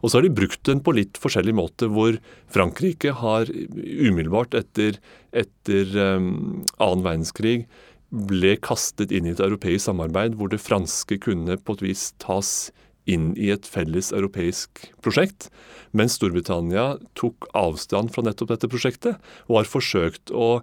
Og 0.00 0.10
så 0.10 0.18
har 0.18 0.26
de 0.26 0.34
brukt 0.38 0.62
den 0.68 0.82
på 0.86 0.94
litt 0.96 1.18
forskjellig 1.20 1.56
måte, 1.58 1.90
hvor 1.90 2.18
Frankrike 2.54 3.16
har 3.20 3.50
umiddelbart 3.50 4.54
etter, 4.58 5.00
etter 5.34 5.94
um, 5.98 6.62
annen 6.78 7.06
verdenskrig 7.06 7.64
ble 8.10 8.56
kastet 8.58 9.12
inn 9.14 9.28
i 9.28 9.34
et 9.34 9.42
europeisk 9.42 9.86
samarbeid 9.86 10.36
hvor 10.38 10.50
det 10.50 10.62
franske 10.62 11.20
kunne 11.22 11.58
på 11.58 11.78
et 11.78 11.84
vis 11.90 12.10
tas 12.22 12.70
inn 13.10 13.32
i 13.38 13.50
et 13.54 13.66
felles 13.66 14.10
europeisk 14.14 14.84
prosjekt, 15.02 15.48
mens 15.96 16.18
Storbritannia 16.18 16.92
tok 17.18 17.48
avstand 17.56 18.12
fra 18.14 18.24
nettopp 18.26 18.52
dette 18.52 18.70
prosjektet 18.70 19.18
og 19.48 19.60
har 19.62 19.70
forsøkt 19.70 20.34
å 20.34 20.60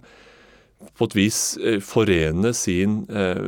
på 0.94 1.08
et 1.08 1.14
vis 1.18 1.38
eh, 1.58 1.80
forene 1.82 2.52
sin 2.54 3.00
eh, 3.10 3.40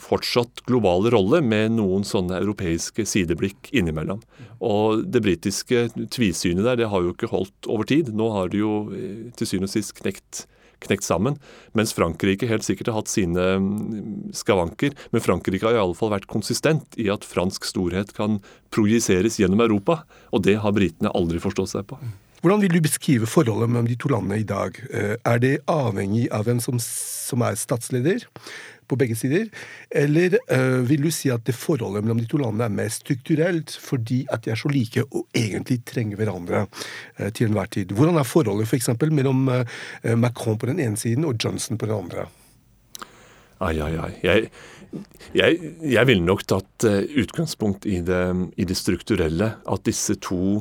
fortsatt 0.00 0.62
globale 0.68 1.12
rolle 1.12 1.42
med 1.44 1.74
noen 1.76 2.06
sånne 2.08 2.38
europeiske 2.40 3.04
sideblikk 3.08 3.68
innimellom. 3.76 4.22
Og 4.64 5.04
Det 5.04 5.20
britiske 5.24 5.86
tvisynet 6.14 6.64
der 6.64 6.80
det 6.80 6.88
har 6.88 7.04
jo 7.04 7.12
ikke 7.12 7.28
holdt 7.32 7.68
over 7.68 7.88
tid. 7.88 8.14
Nå 8.16 8.30
har 8.32 8.48
det 8.52 8.62
jo 8.62 8.78
eh, 8.96 9.28
til 9.36 9.50
syvende 9.50 9.68
og 9.68 9.74
sist 9.76 9.92
knekt 10.00 10.46
knekt 10.86 11.06
sammen. 11.06 11.38
Mens 11.76 11.94
Frankrike 11.96 12.48
helt 12.50 12.66
sikkert 12.66 12.92
har 12.92 13.00
hatt 13.00 13.12
sine 13.12 13.46
mm, 13.60 14.34
skavanker. 14.36 14.96
Men 15.14 15.24
Frankrike 15.24 15.66
har 15.68 15.76
i 15.76 15.82
alle 15.82 15.98
fall 15.98 16.12
vært 16.14 16.28
konsistent 16.30 16.98
i 17.00 17.10
at 17.12 17.26
fransk 17.28 17.66
storhet 17.68 18.14
kan 18.16 18.40
projiseres 18.74 19.40
gjennom 19.40 19.64
Europa. 19.64 20.02
Og 20.32 20.44
det 20.46 20.58
har 20.62 20.76
britene 20.76 21.12
aldri 21.14 21.42
forstått 21.42 21.74
seg 21.74 21.88
på. 21.90 22.00
Hvordan 22.44 22.60
vil 22.60 22.74
du 22.76 22.82
beskrive 22.84 23.24
forholdet 23.24 23.70
mellom 23.72 23.86
de 23.88 23.94
to 23.96 24.10
landene 24.12 24.36
i 24.42 24.44
dag? 24.44 24.76
Eh, 24.92 25.14
er 25.16 25.38
det 25.40 25.54
avhengig 25.70 26.26
av 26.28 26.44
hvem 26.44 26.58
som, 26.60 26.76
som 26.76 27.40
er 27.40 27.56
statsleder? 27.56 28.26
på 28.84 28.98
begge 29.00 29.16
sider? 29.16 29.46
Eller 29.88 30.36
uh, 30.52 30.82
vil 30.84 31.06
du 31.06 31.10
si 31.14 31.30
at 31.32 31.44
det 31.48 31.56
forholdet 31.56 32.04
mellom 32.04 32.20
de 32.20 32.28
to 32.28 32.36
landene 32.36 32.66
er 32.68 32.74
mer 32.74 32.90
strukturelt 32.92 33.72
fordi 33.80 34.24
at 34.28 34.44
de 34.44 34.52
er 34.52 34.60
så 34.60 34.68
like 34.68 35.06
og 35.06 35.24
egentlig 35.32 35.78
trenger 35.88 36.20
hverandre 36.20 36.66
uh, 36.66 37.30
til 37.30 37.48
enhver 37.48 37.70
tid? 37.72 37.94
Hvordan 37.96 38.20
er 38.20 38.28
forholdet 38.28 38.68
f.eks. 38.68 38.92
For 38.92 39.14
mellom 39.14 39.48
Macron 40.20 40.60
på 40.60 40.68
den 40.68 40.84
ene 40.84 41.00
siden 41.00 41.24
og 41.24 41.40
Johnson 41.40 41.80
på 41.80 41.88
den 41.88 41.96
andre? 41.96 42.28
Ai, 43.64 43.78
ai, 43.80 43.94
ai. 43.96 44.12
Jeg, 44.20 44.50
jeg, 45.32 45.72
jeg 45.96 46.08
ville 46.10 46.28
nok 46.28 46.44
tatt 46.44 46.84
utgangspunkt 46.84 47.88
i 47.88 48.02
det, 48.04 48.24
i 48.60 48.68
det, 48.68 48.76
strukturelle. 48.76 49.54
At 49.64 49.86
disse 49.88 50.18
to, 50.20 50.60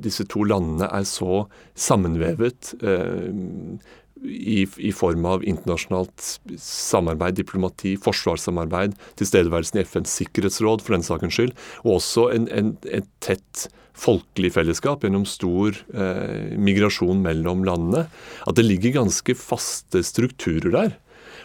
disse 0.00 0.24
to 0.32 0.44
landene 0.48 0.88
er 0.88 1.06
så 1.08 1.46
sammenvevet. 1.76 2.74
Um, 2.82 3.78
i, 4.24 4.66
i, 4.78 4.92
form 4.92 5.26
av 5.30 5.44
internasjonalt 5.46 6.24
samarbeid, 6.58 7.36
diplomati, 7.38 7.94
forsvarssamarbeid, 8.02 8.96
tilstedeværelsen 9.20 9.78
i 9.78 9.84
FNs 9.86 10.14
sikkerhetsråd 10.20 10.82
for 10.84 10.96
den 10.96 11.06
sakens 11.06 11.36
skyld, 11.38 11.52
og 11.84 11.98
også 11.98 12.28
en, 12.34 12.48
en, 12.54 12.72
et 12.90 13.06
tett 13.24 13.68
folkelig 13.98 14.52
fellesskap 14.54 15.02
gjennom 15.02 15.26
stor 15.28 15.74
eh, 15.90 16.54
migrasjon 16.58 17.22
mellom 17.24 17.64
landene. 17.66 18.06
At 18.46 18.58
det 18.58 18.66
ligger 18.66 19.00
ganske 19.00 19.34
faste 19.38 20.04
strukturer 20.06 20.70
der. 20.74 20.92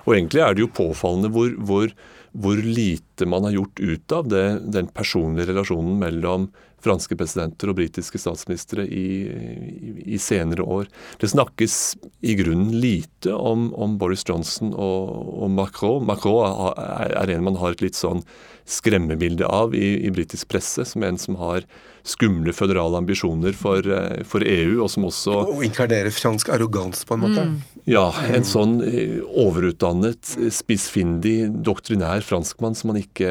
Og 0.05 0.17
egentlig 0.17 0.43
er 0.43 0.53
det 0.53 0.65
jo 0.65 0.73
påfallende 0.75 1.31
hvor, 1.33 1.53
hvor, 1.65 1.93
hvor 2.35 2.59
lite 2.62 3.27
man 3.29 3.47
har 3.47 3.57
gjort 3.57 3.81
ut 3.81 4.15
av 4.19 4.29
det, 4.29 4.45
den 4.75 4.91
personlige 4.93 5.50
relasjonen 5.50 5.97
mellom 6.01 6.51
franske 6.83 7.17
presidenter 7.19 7.71
og 7.71 7.77
britiske 7.79 8.19
statsministre 8.21 8.85
i, 8.85 9.05
i, 9.29 9.93
i, 10.15 10.19
senere 10.21 10.65
år. 10.65 10.89
Det 11.21 11.31
snakkes 11.31 11.77
i 12.21 12.35
grunnen 12.39 12.73
lite 12.83 13.33
om, 13.33 13.69
om 13.73 13.97
Boris 14.01 14.25
Johnson 14.27 14.73
og, 14.73 15.13
og, 15.37 15.49
Macron. 15.53 16.05
Macron 16.07 16.75
er, 16.75 17.15
er, 17.15 17.33
en 17.35 17.47
man 17.47 17.59
har 17.61 17.75
et 17.75 17.85
litt 17.85 17.99
sånn 17.99 18.23
skremmebilde 18.69 19.47
av 19.47 19.75
i, 19.75 19.95
i 20.03 20.13
britisk 20.13 20.51
presse, 20.53 20.85
som 20.87 21.03
en 21.07 21.19
som 21.19 21.39
har 21.41 21.67
skumle 22.03 22.51
føderale 22.55 23.00
ambisjoner 23.00 23.55
for, 23.55 23.79
eh, 23.79 24.24
for 24.27 24.43
EU, 24.43 24.83
og 24.83 24.89
som 24.91 25.05
også 25.07 25.38
Og 25.55 25.63
inkarnere 25.63 26.12
fransk 26.12 26.50
arroganse, 26.50 27.05
på 27.07 27.15
en 27.15 27.24
måte? 27.24 27.45
Mm. 27.48 27.62
Ja, 27.86 28.12
en 28.31 28.45
sånn 28.48 28.77
eh, 28.83 29.19
overutdannet, 29.24 30.36
spissfindig, 30.51 31.50
doktrinær 31.63 32.24
franskmann 32.24 32.75
som 32.75 32.91
man 32.91 33.00
ikke, 33.01 33.29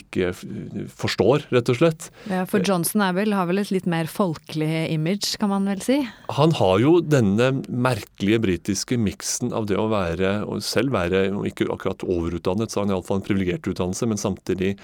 ikke 0.00 0.32
forstår, 0.92 1.46
rett 1.52 1.72
og 1.72 1.78
slett. 1.80 2.10
Ja, 2.28 2.44
For 2.48 2.60
Johnson 2.60 3.04
vel, 3.16 3.32
har 3.36 3.48
vel 3.48 3.62
et 3.62 3.72
litt 3.72 3.88
mer 3.88 4.08
folkelig 4.10 4.90
image, 4.92 5.36
kan 5.40 5.52
man 5.52 5.68
vel 5.68 5.80
si? 5.84 6.00
Han 6.36 6.56
har 6.56 6.80
jo 6.80 7.00
denne 7.00 7.62
merkelige 7.68 8.40
britiske 8.44 9.00
miksen 9.00 9.52
av 9.56 9.68
det 9.70 9.76
å 9.80 9.88
være, 9.92 10.38
og 10.44 10.64
selv 10.64 10.96
være, 10.96 11.28
ikke 11.48 11.68
akkurat 11.72 12.04
overutdannet, 12.04 12.72
så 12.72 12.80
har 12.80 12.88
han 12.88 12.96
iallfall 12.96 13.20
en 13.20 13.28
privilegert 13.28 13.68
utdannelse, 13.68 14.08
men 14.08 14.20
samtidig 14.20 14.76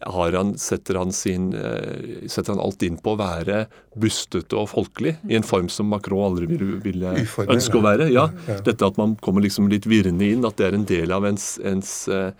har 0.00 0.32
han, 0.32 0.54
setter, 0.58 0.96
han 1.00 1.12
sin, 1.12 1.52
eh, 1.54 2.28
setter, 2.28 2.54
han 2.54 2.62
alt 2.70 2.86
inn 2.86 2.96
på 3.02 3.14
å 3.14 3.20
være 3.20 3.64
bustete 4.00 4.56
og 4.56 4.70
folkelig, 4.72 5.16
i 5.28 5.36
en 5.38 5.46
form 5.46 5.68
som 5.72 5.90
Macron 5.90 6.30
aldri 6.30 6.48
ville, 6.50 6.80
ville 6.84 7.14
ønske 7.50 7.80
å 7.80 7.84
være. 7.84 8.08
Ja, 8.14 8.28
Dette 8.64 8.88
at 8.88 9.00
man 9.00 9.16
kommer 9.20 9.44
liksom 9.44 9.68
litt 9.72 9.88
virrende 9.90 10.28
inn, 10.30 10.46
at 10.48 10.58
det 10.60 10.70
er 10.70 10.78
en 10.78 10.88
del 10.88 11.14
av 11.14 11.26
ens, 11.28 11.52
ens 11.66 11.92
eh, 12.14 12.30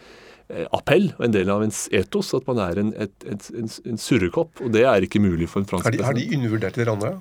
appell 0.74 1.10
og 1.18 1.26
en 1.26 1.36
del 1.36 1.52
av 1.52 1.64
ens 1.66 1.84
etos. 1.94 2.32
At 2.38 2.48
man 2.50 2.62
er 2.64 2.82
en, 2.82 2.94
et, 3.06 3.14
et, 3.26 3.50
en, 3.56 3.70
en 3.92 4.00
surrekopp. 4.00 4.64
Og 4.64 4.72
det 4.74 4.86
er 4.88 5.06
ikke 5.06 5.22
mulig 5.22 5.50
for 5.50 5.62
en 5.62 5.68
fransk 5.70 5.90
president. 5.90 6.08
Har 6.08 6.18
de 6.18 6.26
undervurdert 6.38 6.80
hverandre? 6.80 7.14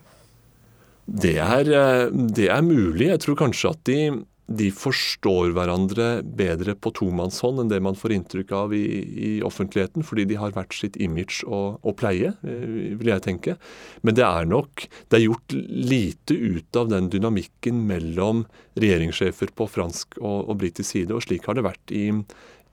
Det 1.09 1.37
er, 1.41 1.71
eh, 1.73 2.07
det 2.39 2.49
er 2.53 2.65
mulig. 2.65 3.09
Jeg 3.09 3.23
tror 3.25 3.39
kanskje 3.45 3.73
at 3.73 3.85
de 3.89 4.01
de 4.49 4.69
forstår 4.73 5.51
hverandre 5.53 6.07
bedre 6.23 6.73
på 6.81 6.91
tomannshånd 6.97 7.61
enn 7.61 7.69
det 7.69 7.79
man 7.85 7.97
får 7.97 8.15
inntrykk 8.15 8.53
av 8.57 8.73
i, 8.73 8.83
i 9.29 9.31
offentligheten, 9.45 10.05
fordi 10.05 10.25
de 10.31 10.39
har 10.41 10.55
hvert 10.55 10.73
sitt 10.73 10.97
image 10.97 11.43
å, 11.45 11.77
å, 11.77 11.93
pleie, 11.97 12.33
eh, 12.41 12.95
vil 12.97 13.11
jeg 13.11 13.25
tenke. 13.27 13.57
Men 14.01 14.17
det 14.17 14.25
er 14.25 14.49
nok 14.49 14.87
Det 15.09 15.17
er 15.17 15.25
gjort 15.25 15.53
lite 15.53 16.33
ut 16.33 16.77
av 16.79 16.89
den 16.89 17.09
dynamikken 17.13 17.83
mellom 17.89 18.45
regjeringssjefer 18.79 19.53
på 19.53 19.67
fransk 19.69 20.17
og, 20.21 20.49
og 20.49 20.59
britisk 20.61 20.89
side, 20.89 21.13
og 21.13 21.25
slik 21.25 21.45
har 21.49 21.57
det 21.57 21.67
vært 21.67 21.93
i, 21.93 22.07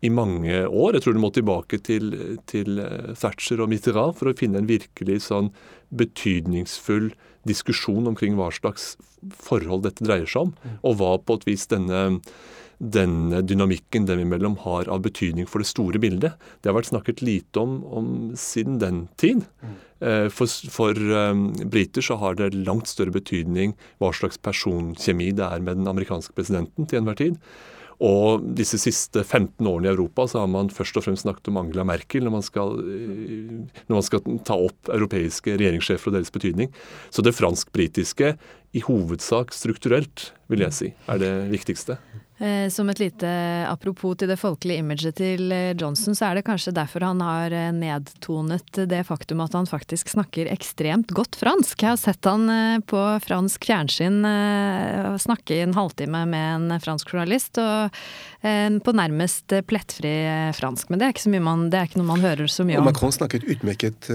i 0.06 0.12
mange 0.12 0.64
år. 0.66 0.97
Jeg 0.97 1.04
tror 1.04 1.16
du 1.16 1.23
må 1.23 1.33
tilbake 1.35 1.80
til, 1.85 2.12
til 2.49 2.80
eh, 2.80 3.12
Thatcher 3.21 3.61
og 3.61 3.73
Mitterrand 3.73 4.16
for 4.16 4.33
å 4.33 4.37
finne 4.38 4.62
en 4.62 4.71
virkelig 4.71 5.26
sånn 5.28 5.52
betydningsfull 5.92 7.12
diskusjon 7.47 8.11
omkring 8.11 8.37
hva 8.38 8.50
slags 8.55 8.95
forhold 9.33 9.87
dette 9.87 10.05
dreier 10.05 10.29
seg 10.29 10.49
om, 10.49 10.53
og 10.83 11.00
hva 11.00 11.17
på 11.23 11.38
et 11.38 11.47
vis 11.49 11.67
denne, 11.71 12.21
denne 12.79 13.43
dynamikken 13.47 14.07
dem 14.09 14.23
imellom 14.26 14.59
har 14.67 14.91
av 14.93 15.03
betydning 15.07 15.49
for 15.50 15.62
det 15.62 15.71
store 15.71 16.00
bildet. 16.03 16.37
Det 16.61 16.71
har 16.71 16.76
vært 16.79 16.93
snakket 16.93 17.25
lite 17.25 17.62
om, 17.62 17.79
om 17.87 18.09
siden 18.38 18.81
den 18.83 19.07
tid. 19.21 19.47
Eh, 20.05 20.26
for, 20.29 20.50
for 20.73 20.93
um, 20.93 21.49
briter 21.73 22.05
så 22.05 22.19
har 22.21 22.37
det 22.37 22.53
langt 22.55 22.91
større 22.91 23.15
betydning 23.15 23.73
hva 24.03 24.12
slags 24.12 24.37
personkjemi 24.37 25.31
det 25.38 25.47
er 25.47 25.65
med 25.65 25.81
den 25.81 25.88
amerikanske 25.88 26.37
presidenten 26.37 26.88
til 26.88 27.00
enhver 27.00 27.17
tid. 27.23 27.41
Og 28.05 28.45
disse 28.59 28.79
siste 28.81 29.23
15 29.25 29.65
årene 29.65 29.88
i 29.88 29.93
Europa 29.95 30.26
så 30.29 30.43
har 30.43 30.50
man 30.53 30.69
først 30.73 30.99
og 30.99 31.07
fremst 31.07 31.25
snakket 31.25 31.49
om 31.49 31.61
Angela 31.62 31.87
Merkel 31.88 32.26
når 32.26 32.35
man 32.35 32.45
skal, 32.45 32.76
eh, 32.83 33.81
når 33.88 33.95
man 33.95 34.07
skal 34.07 34.38
ta 34.45 34.59
opp 34.69 34.93
europeiske 34.93 35.57
regjeringssjefer 35.57 36.12
og 36.12 36.19
deres 36.19 36.35
betydning. 36.35 36.73
Så 37.11 37.25
det 37.25 37.37
fransk-britiske 37.37 38.35
i 38.76 38.85
hovedsak 38.85 39.55
strukturelt, 39.57 40.31
vil 40.53 40.67
jeg 40.67 40.76
si, 40.76 40.93
er 41.09 41.23
det 41.23 41.33
viktigste. 41.55 41.97
Eh, 42.38 42.69
som 42.69 42.90
et 42.90 42.99
lite 43.00 43.28
apropos 43.64 44.12
til 44.21 44.28
det 44.28 44.37
folkelige 44.37 44.83
imaget 44.83 45.16
til 45.16 45.52
eh, 45.57 45.73
Johnson, 45.73 46.12
så 46.12 46.28
er 46.28 46.37
det 46.37 46.45
kanskje 46.45 46.75
derfor 46.76 47.07
han 47.07 47.23
har 47.25 47.55
eh, 47.57 47.71
nedtonet 47.73 48.83
det 48.90 49.00
faktum 49.09 49.40
at 49.40 49.57
han 49.57 49.69
faktisk 49.69 50.12
snakker 50.12 50.50
ekstremt 50.52 51.14
godt 51.16 51.38
fransk. 51.40 51.81
Jeg 51.81 51.95
har 51.95 52.00
sett 52.00 52.28
han 52.28 52.83
på 52.85 53.00
fransk 53.25 53.64
fjernsyn 53.69 54.19
snakke 55.21 55.57
i 55.57 55.62
en 55.64 55.75
halvtime 55.76 56.23
med 56.28 56.47
en 56.57 56.81
fransk 56.83 57.12
journalist, 57.12 57.59
og 57.61 57.95
på 58.43 58.93
nærmest 58.95 59.52
plettfri 59.69 60.12
fransk. 60.57 60.90
Men 60.90 61.00
det 61.00 61.07
er 61.07 61.14
ikke, 61.14 61.40
man, 61.43 61.64
det 61.73 61.78
er 61.78 61.88
ikke 61.88 62.00
noe 62.00 62.09
man 62.09 62.25
hører 62.25 62.50
så 62.50 62.66
mye 62.66 62.78
om. 62.78 62.85
Og 62.85 62.90
Macron 62.90 63.14
snakket 63.14 63.47
utmerket 63.49 64.11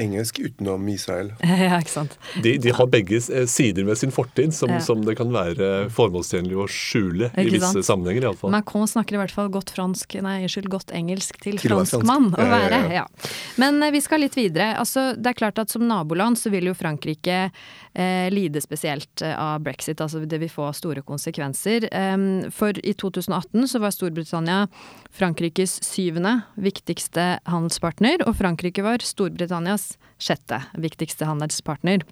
engelsk 0.00 0.40
utenom 0.42 0.88
Israel. 0.92 1.32
ja, 1.66 1.78
ikke 1.78 1.94
sant. 1.94 2.16
De, 2.44 2.56
de, 2.62 2.74
har 2.74 2.90
begge 2.92 3.20
sider 3.22 3.86
med 3.88 4.00
sin 4.00 4.14
fortid 4.14 4.54
som, 4.56 4.72
ja. 4.72 4.80
som 4.84 5.04
det 5.06 5.16
kan 5.20 5.32
være 5.34 5.70
formålstjenlig 5.94 6.58
å 6.58 6.68
skjule 6.70 7.32
i 7.36 7.51
I 7.56 7.60
visse 7.62 7.82
sammenhenger 7.86 8.26
iallfall. 8.28 8.52
Macron 8.54 8.88
snakker 8.88 9.16
i 9.16 9.20
hvert 9.22 9.34
fall 9.34 9.50
godt 9.52 9.72
fransk, 9.74 10.16
nei, 10.24 10.38
unnskyld, 10.46 10.68
godt 10.72 10.92
engelsk 10.96 11.38
til, 11.42 11.58
til 11.60 11.74
franskmann 11.74 12.30
å 12.32 12.46
være. 12.52 12.80
Ja, 12.88 13.02
ja, 13.02 13.32
Men 13.60 13.82
eh, 13.82 13.92
vi 13.94 14.02
skal 14.04 14.24
litt 14.24 14.36
videre. 14.38 14.72
Altså, 14.80 15.12
det 15.16 15.32
er 15.32 15.38
klart 15.38 15.60
at 15.62 15.72
som 15.72 15.84
naboland 15.88 16.40
så 16.40 16.52
vil 16.52 16.70
jo 16.70 16.76
Frankrike 16.78 17.38
eh, 17.46 18.28
lide 18.32 18.62
spesielt 18.64 19.24
eh, 19.24 19.34
av 19.38 19.62
brexit. 19.64 20.00
Altså 20.00 20.22
det 20.26 20.40
vil 20.42 20.52
få 20.52 20.70
store 20.76 21.04
konsekvenser. 21.06 21.88
Um, 21.92 22.50
for 22.54 22.76
i 22.82 22.94
2018 22.94 23.68
så 23.70 23.82
var 23.82 23.94
Storbritannia 23.94 24.64
Frankrikes 25.12 25.78
syvende 25.84 26.38
viktigste 26.60 27.36
handelspartner, 27.48 28.24
og 28.26 28.36
Frankrike 28.38 28.84
var 28.84 29.04
Storbritannias 29.04 29.92
sjette 30.22 30.62
viktigste 30.80 31.28
handelspartner. 31.28 32.06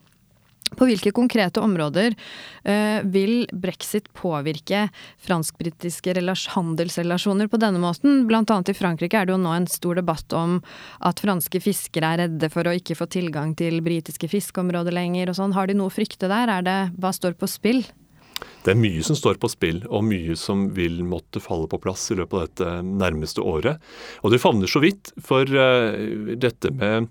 På 0.76 0.88
hvilke 0.88 1.12
konkrete 1.16 1.62
områder 1.62 2.14
uh, 2.14 3.00
vil 3.04 3.46
brexit 3.52 4.08
påvirke 4.16 4.86
fransk-britiske 5.26 6.14
handelsrelasjoner 6.54 7.50
på 7.50 7.60
denne 7.60 7.82
måten? 7.82 8.26
Blant 8.30 8.50
annet 8.50 8.72
i 8.72 8.76
Frankrike 8.78 9.18
er 9.18 9.28
det 9.28 9.34
jo 9.34 9.42
nå 9.42 9.54
en 9.56 9.70
stor 9.70 9.98
debatt 10.00 10.32
om 10.36 10.58
at 11.06 11.22
franske 11.22 11.62
fiskere 11.62 12.14
er 12.14 12.24
redde 12.24 12.50
for 12.52 12.68
å 12.68 12.76
ikke 12.76 12.98
få 12.98 13.08
tilgang 13.10 13.54
til 13.58 13.80
britiske 13.84 14.30
fiskeområder 14.30 14.94
lenger 14.94 15.30
og 15.30 15.40
sånn. 15.40 15.56
Har 15.56 15.70
de 15.70 15.78
noe 15.78 15.90
å 15.90 15.94
frykte 15.94 16.30
der? 16.30 16.50
Er 16.50 16.66
det, 16.66 16.78
hva 17.00 17.12
står 17.14 17.38
på 17.40 17.50
spill? 17.50 17.84
Det 18.64 18.74
er 18.74 18.80
mye 18.80 19.02
som 19.04 19.16
står 19.16 19.38
på 19.40 19.48
spill, 19.50 19.80
og 19.88 20.04
mye 20.04 20.36
som 20.38 20.66
vil 20.76 21.00
måtte 21.06 21.40
falle 21.42 21.68
på 21.70 21.80
plass 21.80 22.10
i 22.12 22.18
løpet 22.18 22.36
av 22.36 22.48
dette 22.48 22.72
nærmeste 22.84 23.44
året. 23.44 23.80
Og 24.20 24.34
det 24.34 24.40
favner 24.42 24.70
så 24.70 24.82
vidt, 24.84 25.12
for 25.24 25.48
uh, 25.48 26.34
dette 26.40 26.72
med, 26.76 27.08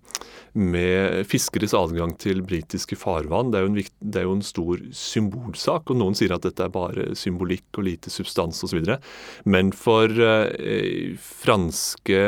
med, 0.53 1.23
fiskeres 1.29 1.73
adgang 1.77 2.13
til 2.21 2.43
britiske 2.45 2.99
farvann, 2.99 3.53
det 3.53 3.61
er, 3.61 3.69
en, 3.69 3.79
det 3.79 4.21
er, 4.21 4.27
jo 4.29 4.37
en, 4.37 4.45
stor 4.45 4.83
symbolsak. 4.95 5.89
Og 5.89 6.01
noen 6.01 6.17
sier 6.17 6.35
at 6.35 6.45
dette 6.45 6.65
er 6.65 6.73
bare 6.73 7.11
symbolikk 7.17 7.81
og 7.81 7.89
lite 7.89 8.13
substans 8.13 8.61
osv. 8.67 8.95
Men 9.49 9.73
for 9.75 10.13
uh, 10.13 11.17
franske 11.41 12.23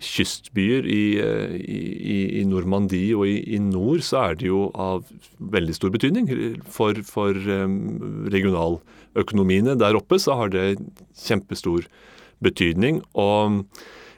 kystbyer 0.00 0.86
i, 0.88 1.02
eh, 1.20 1.54
i, 1.60 2.20
i 2.40 2.44
Normandie 2.48 3.16
og 3.16 3.28
i, 3.28 3.38
i, 3.54 3.60
nord, 3.62 4.00
så 4.06 4.24
er 4.30 4.38
det 4.40 4.48
jo 4.48 4.68
av 4.72 5.04
veldig 5.52 5.76
stor 5.76 5.92
betydning. 5.94 6.30
For, 6.72 6.96
for 7.06 7.36
um, 7.36 8.26
regionaløkonomiene 8.32 9.76
der 9.80 9.98
oppe 9.98 10.20
så 10.22 10.38
har 10.40 10.52
det 10.54 10.80
kjempestor 11.20 11.88
betydning. 12.40 13.02
Og 13.12 13.60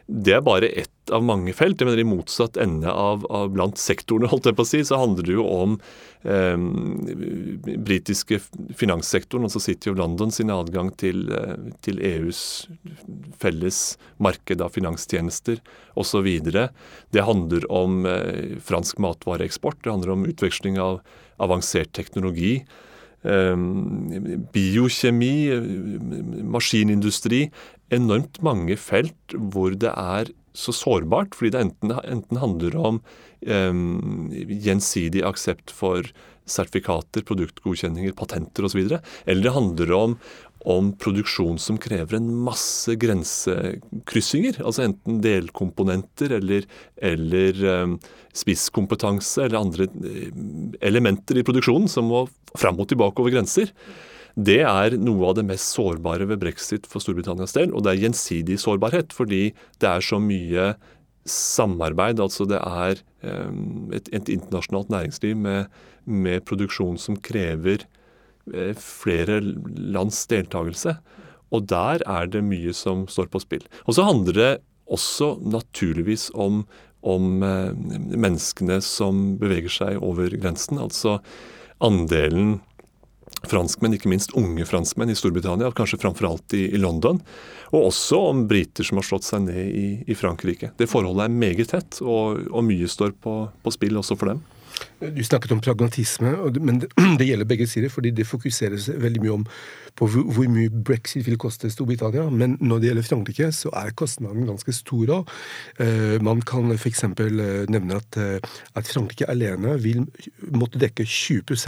det 0.06 0.34
er 0.34 0.42
bare 0.44 0.68
ett 0.68 1.12
av 1.14 1.22
mange 1.24 1.52
felt. 1.54 1.80
Jeg 1.80 1.88
mener 1.88 2.00
I 2.02 2.06
motsatt 2.06 2.56
ende 2.60 2.90
av, 2.90 3.24
av 3.32 3.52
blant 3.54 3.78
sektorene 3.80 4.30
holdt 4.30 4.48
jeg 4.48 4.56
på 4.58 4.64
å 4.64 4.68
si, 4.68 4.80
så 4.86 4.98
handler 5.00 5.26
det 5.28 5.36
jo 5.36 5.46
om 5.46 5.76
eh, 6.26 6.56
britiske 7.86 8.40
finanssektoren, 8.78 9.46
altså 9.48 9.62
City 9.62 9.92
of 9.92 9.98
London 10.00 10.34
sin 10.34 10.52
adgang 10.54 10.92
til, 11.00 11.24
eh, 11.32 11.56
til 11.86 12.02
EUs 12.02 12.42
felles 13.42 13.82
marked 14.22 14.62
av 14.62 14.74
finanstjenester 14.74 15.62
osv. 15.98 16.30
Det 16.52 17.26
handler 17.26 17.66
om 17.72 18.06
eh, 18.06 18.56
fransk 18.62 19.02
matvareeksport, 19.02 19.82
det 19.82 19.94
handler 19.94 20.16
om 20.16 20.30
utveksling 20.30 20.80
av 20.82 21.02
avansert 21.42 21.94
teknologi. 21.96 22.60
Eh, 23.22 23.56
biokjemi, 24.54 25.34
maskinindustri. 26.42 27.44
Enormt 27.92 28.40
mange 28.44 28.78
felt 28.80 29.36
hvor 29.36 29.76
det 29.76 29.92
er 29.92 30.32
så 30.52 30.72
sårbart, 30.76 31.36
fordi 31.36 31.54
det 31.54 31.64
enten, 31.66 31.94
enten 32.04 32.40
handler 32.40 32.76
om 32.76 33.00
um, 33.48 34.30
gjensidig 34.32 35.24
aksept 35.24 35.72
for 35.72 36.06
sertifikater, 36.48 37.24
produktgodkjenninger, 37.24 38.14
patenter 38.18 38.66
osv., 38.66 38.82
eller 38.82 39.44
det 39.44 39.54
handler 39.54 39.92
om, 39.96 40.16
om 40.68 40.92
produksjon 41.00 41.58
som 41.62 41.78
krever 41.80 42.18
en 42.18 42.28
masse 42.46 42.94
grensekryssinger. 43.00 44.60
Altså 44.62 44.86
enten 44.86 45.22
delkomponenter 45.24 46.36
eller, 46.38 46.68
eller 47.00 47.64
um, 47.86 47.98
spisskompetanse 48.36 49.46
eller 49.46 49.62
andre 49.62 49.88
elementer 50.84 51.40
i 51.40 51.46
produksjonen 51.46 51.90
som 51.90 52.10
må 52.12 52.26
fram 52.58 52.80
og 52.82 52.90
tilbake 52.92 53.22
over 53.22 53.34
grenser. 53.34 53.72
Det 54.34 54.62
er 54.64 54.96
noe 54.96 55.28
av 55.28 55.36
det 55.36 55.44
mest 55.44 55.74
sårbare 55.76 56.26
ved 56.30 56.40
brexit 56.40 56.86
for 56.88 57.04
Storbritannias 57.04 57.52
del. 57.56 57.72
Og 57.76 57.84
det 57.84 57.92
er 57.92 58.04
gjensidig 58.06 58.58
sårbarhet, 58.62 59.12
fordi 59.12 59.50
det 59.82 59.88
er 59.90 60.04
så 60.04 60.20
mye 60.22 60.72
samarbeid. 61.28 62.20
Altså 62.22 62.46
det 62.48 62.60
er 62.60 63.02
um, 63.22 63.90
et, 63.92 64.08
et, 64.12 64.30
internasjonalt 64.32 64.92
næringsliv 64.92 65.36
med, 65.36 65.82
med, 66.04 66.44
produksjon 66.48 66.98
som 66.98 67.18
krever 67.20 67.84
uh, 68.54 68.72
flere 68.78 69.40
lands 69.42 70.24
deltakelse. 70.32 70.96
Og 71.52 71.68
der 71.68 72.02
er 72.08 72.30
det 72.32 72.44
mye 72.46 72.72
som 72.72 73.04
står 73.12 73.28
på 73.32 73.42
spill. 73.44 73.66
Og 73.84 73.98
så 73.98 74.08
handler 74.08 74.38
det 74.38 74.52
også 74.92 75.36
naturligvis 75.44 76.30
om, 76.34 76.64
om 77.04 77.44
uh, 77.44 77.76
menneskene 78.16 78.80
som 78.84 79.36
beveger 79.40 79.76
seg 79.76 80.00
over 80.00 80.32
grensen. 80.40 80.80
Altså 80.80 81.20
andelen 81.82 82.62
franskmenn, 83.48 83.96
ikke 83.96 84.10
minst 84.12 84.34
unge 84.38 84.66
franskmenn 84.68 85.12
i 85.12 85.16
Storbritannia, 85.18 85.72
kanskje 85.76 86.00
framfor 86.02 86.30
alt 86.30 86.56
i, 86.56 86.66
i, 86.72 86.80
London. 86.80 87.20
Og 87.72 87.88
også 87.90 88.20
om 88.30 88.46
briter 88.50 88.86
som 88.86 89.00
har 89.00 89.08
slått 89.08 89.28
seg 89.28 89.46
ned 89.48 89.62
i, 89.66 89.86
i 90.06 90.16
Frankrike. 90.18 90.72
Det 90.78 90.90
forholdet 90.90 91.26
er 91.26 91.38
meget 91.44 91.72
tett, 91.72 92.02
og, 92.04 92.42
og 92.52 92.66
mye 92.68 92.90
står 92.90 93.16
på, 93.22 93.36
på, 93.62 93.74
spill 93.74 94.00
også 94.00 94.18
for 94.20 94.34
dem. 94.34 94.42
Du 95.02 95.20
snakket 95.24 95.52
om 95.54 95.60
pragmatisme, 95.62 96.32
men 96.60 96.80
det, 97.18 97.26
gjelder 97.28 97.48
begge 97.48 97.66
sider. 97.70 97.92
fordi 97.92 98.10
Det 98.10 98.26
fokuseres 98.26 98.88
veldig 98.88 99.22
mye 99.22 99.34
om 99.40 99.44
på 99.98 100.08
hvor, 100.08 100.24
hvor, 100.32 100.48
mye 100.48 100.70
brexit 100.72 101.26
vil 101.26 101.38
koste 101.40 101.70
Storbritannia. 101.70 102.24
Men 102.30 102.56
når 102.60 102.80
det 102.80 102.90
gjelder 102.90 103.08
Frankrike, 103.08 103.50
så 103.52 103.70
er 103.76 103.94
kostnaden 103.98 104.48
ganske 104.48 104.74
stor 104.74 105.14
òg. 105.18 105.36
Uh, 105.80 106.16
man 106.24 106.42
kan 106.42 106.72
f.eks. 106.74 107.04
Uh, 107.04 107.68
nevne 107.70 108.00
at, 108.00 108.18
uh, 108.18 108.58
at 108.74 108.88
Frankrike 108.88 109.28
alene 109.30 109.76
vil 109.82 110.06
måtte 110.50 110.80
dekke 110.82 111.04
20 111.04 111.58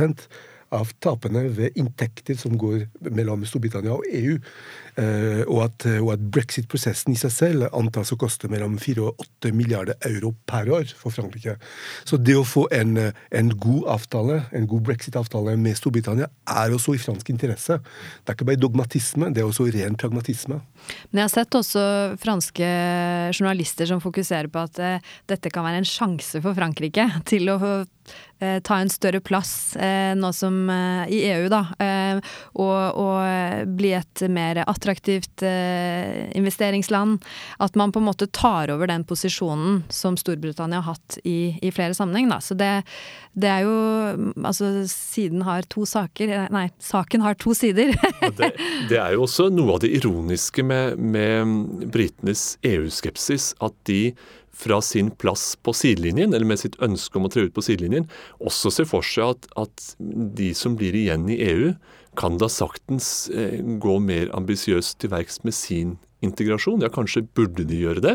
av 0.75 0.91
tapene 1.05 1.47
ved 1.55 1.77
inntekter 1.81 2.39
som 2.39 2.57
går 2.61 2.87
mellom 3.15 3.45
Storbritannia 3.49 3.95
og 3.95 4.07
EU. 4.11 4.39
Eh, 5.01 5.43
og 5.49 5.65
at, 5.65 5.87
at 5.89 6.27
brexit-prosessen 6.35 7.15
i 7.15 7.19
seg 7.19 7.33
selv 7.35 7.69
antas 7.75 8.13
å 8.15 8.19
koste 8.21 8.51
mellom 8.53 8.77
4 8.83 9.03
og 9.03 9.25
8 9.25 9.53
milliarder 9.57 9.99
euro 10.11 10.35
per 10.47 10.71
år 10.75 10.93
for 10.99 11.15
Frankrike. 11.15 11.57
Så 12.07 12.19
det 12.21 12.37
å 12.39 12.47
få 12.47 12.67
en, 12.75 12.97
en 13.01 13.53
god 13.59 13.89
avtale, 13.97 14.43
en 14.55 14.69
god 14.71 14.87
brexit-avtale 14.91 15.57
med 15.61 15.79
Storbritannia, 15.79 16.31
er 16.51 16.75
også 16.75 16.95
i 16.95 17.03
fransk 17.03 17.33
interesse. 17.35 17.81
Det 17.81 18.33
er 18.33 18.39
ikke 18.39 18.51
bare 18.53 18.63
dogmatisme, 18.63 19.33
det 19.35 19.43
er 19.43 19.51
også 19.51 19.71
ren 19.75 19.99
pragmatisme. 19.99 20.61
Men 21.11 21.23
jeg 21.23 21.29
har 21.29 21.35
sett 21.37 21.59
også 21.59 21.85
franske 22.21 22.69
journalister 23.33 23.89
som 23.89 24.03
fokuserer 24.03 24.51
på 24.53 24.65
at 24.67 24.81
eh, 24.83 25.13
dette 25.31 25.53
kan 25.53 25.67
være 25.67 25.83
en 25.83 25.89
sjanse 25.89 26.43
for 26.45 26.57
Frankrike 26.57 27.07
til 27.31 27.51
å 27.53 27.59
eh, 27.65 28.59
ta 28.65 28.79
en 28.81 28.93
større 28.93 29.23
plass 29.25 29.77
eh, 29.77 30.13
nå 30.19 30.31
som 30.37 30.57
i 31.09 31.21
EU, 31.31 31.47
da. 31.53 31.63
Og, 32.55 32.99
og, 33.01 33.67
bli 33.77 33.91
et 33.97 34.23
mer 34.33 34.61
attraktivt 34.65 35.43
investeringsland. 35.45 37.23
At 37.63 37.77
man 37.79 37.93
på 37.93 38.01
en 38.01 38.07
måte 38.09 38.29
tar 38.35 38.73
over 38.73 38.89
den 38.91 39.05
posisjonen 39.09 39.83
som 39.93 40.19
Storbritannia 40.21 40.83
har 40.83 40.95
hatt 40.95 41.19
i, 41.25 41.57
i 41.63 41.73
flere 41.75 41.97
sammenheng, 41.97 42.29
da. 42.33 42.41
Så 42.45 42.57
det, 42.59 42.71
det, 43.33 43.51
er 43.51 43.65
jo 43.67 43.75
Altså, 44.45 44.71
siden 44.91 45.45
har 45.47 45.67
to 45.73 45.85
saker 45.89 46.49
Nei, 46.55 46.67
saken 46.83 47.25
har 47.25 47.39
to 47.41 47.55
sider. 47.57 47.95
det, 48.39 48.53
det 48.91 49.01
er 49.01 49.17
jo 49.17 49.25
også 49.29 49.49
noe 49.55 49.77
av 49.77 49.85
det 49.85 49.93
ironiske 49.99 50.65
med 50.67 50.74
med, 50.75 50.99
med 50.99 51.91
britenes 51.95 52.55
EU-skepsis 52.67 53.53
at 53.65 53.77
de 53.89 54.15
fra 54.55 54.79
sin 54.83 55.11
plass 55.11 55.57
på 55.63 55.75
sidelinjen, 55.75 56.35
eller 56.35 56.47
med 56.47 56.61
sitt 56.63 56.79
ønske 56.83 57.19
om 57.19 57.27
å 57.27 57.33
tre 57.33 57.49
ut 57.49 57.55
på 57.57 57.65
sidelinjen, 57.65 58.07
også 58.39 58.71
ser 58.71 58.89
for 58.89 59.07
seg 59.07 59.35
at, 59.35 59.49
at 59.67 59.87
de 60.39 60.53
som 60.57 60.77
blir 60.79 60.95
igjen 60.95 61.27
i 61.33 61.41
EU, 61.49 61.73
kan 62.19 62.39
da 62.39 62.47
saktens 62.53 63.29
eh, 63.35 63.59
gå 63.59 63.99
mer 63.99 64.31
ambisiøst 64.37 65.01
til 65.03 65.11
verks 65.11 65.41
med 65.43 65.57
sin 65.57 65.97
integrasjon. 66.25 66.83
Ja, 66.85 66.91
kanskje 66.93 67.25
burde 67.37 67.67
de 67.69 67.79
gjøre 67.83 68.03
det. 68.05 68.15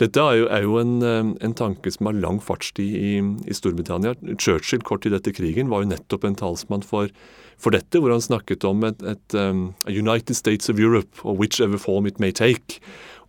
Dette 0.00 0.24
er 0.24 0.40
jo, 0.40 0.48
er 0.48 0.66
jo 0.66 0.78
en, 0.80 0.96
eh, 1.06 1.30
en, 1.44 1.54
tanke 1.58 1.92
som 1.92 2.08
har 2.08 2.18
lang 2.18 2.40
fartstid 2.42 2.96
i, 2.98 3.12
i, 3.46 3.56
Storbritannia. 3.56 4.16
Churchill 4.38 4.82
kort 4.86 5.04
tid 5.06 5.16
etter 5.16 5.34
krigen 5.36 5.70
var 5.72 5.84
jo 5.84 5.92
nettopp 5.92 6.26
en 6.28 6.38
talsmann 6.38 6.84
for, 6.86 7.12
for 7.60 7.76
dette, 7.76 8.00
hvor 8.00 8.14
han 8.14 8.24
snakket 8.24 8.66
om 8.68 8.84
et, 8.88 9.02
et 9.06 9.38
um, 9.38 9.70
United 9.86 10.38
States 10.38 10.72
of 10.72 10.80
Europe, 10.80 11.22
or 11.22 11.36
whichever 11.36 11.78
form 11.78 12.06
it 12.06 12.18
may 12.18 12.32
take. 12.32 12.80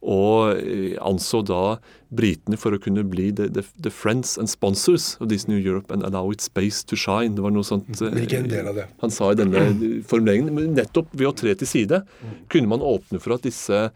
Og 0.04 0.60
eh, 0.60 0.96
anså 1.00 1.40
da 1.48 1.78
britene 2.14 2.60
for 2.60 2.76
å 2.76 2.80
kunne 2.82 3.06
bli 3.08 3.30
the, 3.32 3.48
the, 3.50 3.64
the, 3.80 3.92
friends 3.94 4.36
and 4.38 4.52
sponsors 4.52 5.16
of 5.24 5.30
this 5.32 5.48
new 5.48 5.58
Europe 5.58 5.94
and 5.94 6.04
allow 6.04 6.30
it 6.32 6.44
space 6.44 6.84
to 6.84 7.00
shine. 7.00 7.38
Det 7.38 7.46
var 7.46 7.56
noe 7.56 7.66
sånt 7.66 8.02
av 8.04 8.76
det? 8.76 8.88
han 9.00 9.14
sa 9.14 9.32
i 9.32 9.40
denne 9.40 9.64
formuleringen. 10.10 10.52
Men 10.54 10.76
nettopp 10.78 11.14
ved 11.16 11.32
å 11.32 11.36
tre 11.44 11.56
til 11.56 11.70
side 11.70 12.04
kunne 12.52 12.72
man 12.76 12.84
åpne 12.84 13.24
for 13.24 13.38
at 13.38 13.48
disse 13.48 13.88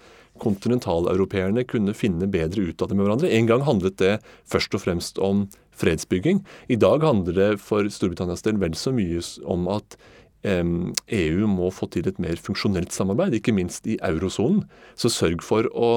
kontinentaleuropeerne 0.41 1.63
kunne 1.67 1.96
finne 1.98 2.28
bedre 2.30 2.70
ut 2.70 2.82
av 2.82 2.89
det 2.89 2.98
med 2.98 3.08
hverandre. 3.08 3.32
En 3.34 3.50
gang 3.50 3.63
handlet 3.65 3.98
det 4.02 4.17
først 4.50 4.76
og 4.78 4.84
fremst 4.86 5.22
om 5.24 5.48
fredsbygging. 5.78 6.43
I 6.74 6.78
dag 6.80 7.06
handler 7.06 7.38
det 7.38 7.50
for 7.62 7.89
Storbritannias 7.91 8.46
del 8.46 8.62
vel 8.62 8.78
så 8.78 8.93
mye 8.96 9.22
om 9.46 9.67
at 9.74 9.98
EU 10.48 11.50
må 11.52 11.70
få 11.74 11.90
til 11.94 12.08
et 12.10 12.20
mer 12.24 12.40
funksjonelt 12.42 12.96
samarbeid, 12.96 13.38
ikke 13.40 13.56
minst 13.56 13.88
i 13.90 13.98
eurosonen. 14.06 14.64
Så 15.00 15.12
sørg 15.14 15.44
for 15.46 15.70
å 15.74 15.92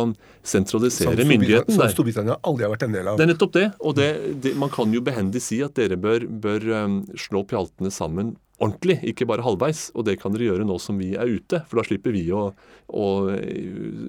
sentralisere 0.47 1.27
myndigheten 1.29 1.75
der. 1.77 1.89
Som 1.91 1.97
Storbritannia 2.01 2.39
aldri 2.47 2.67
har 2.67 2.75
vært 2.75 2.87
en 2.89 2.99
del 2.99 3.11
av. 3.11 3.19
Det 3.21 3.27
er 3.27 3.33
nettopp 3.33 3.57
det. 3.57 3.67
Og 3.81 3.97
det, 3.99 4.11
det, 4.45 4.55
man 4.61 4.73
kan 4.73 4.93
jo 4.95 5.03
behendig 5.05 5.43
si 5.45 5.63
at 5.65 5.77
dere 5.79 5.99
bør, 6.01 6.29
bør 6.29 6.71
slå 7.19 7.45
pjaltene 7.49 7.93
sammen 7.95 8.37
ordentlig, 8.61 8.99
ikke 9.13 9.27
bare 9.29 9.45
halvveis. 9.45 9.89
Og 9.97 10.07
det 10.09 10.19
kan 10.21 10.35
dere 10.35 10.51
gjøre 10.51 10.69
nå 10.69 10.77
som 10.83 11.01
vi 11.01 11.15
er 11.17 11.31
ute, 11.31 11.63
for 11.69 11.81
da 11.81 11.87
slipper 11.89 12.15
vi 12.15 12.27
å, 12.37 12.51
å 12.93 13.07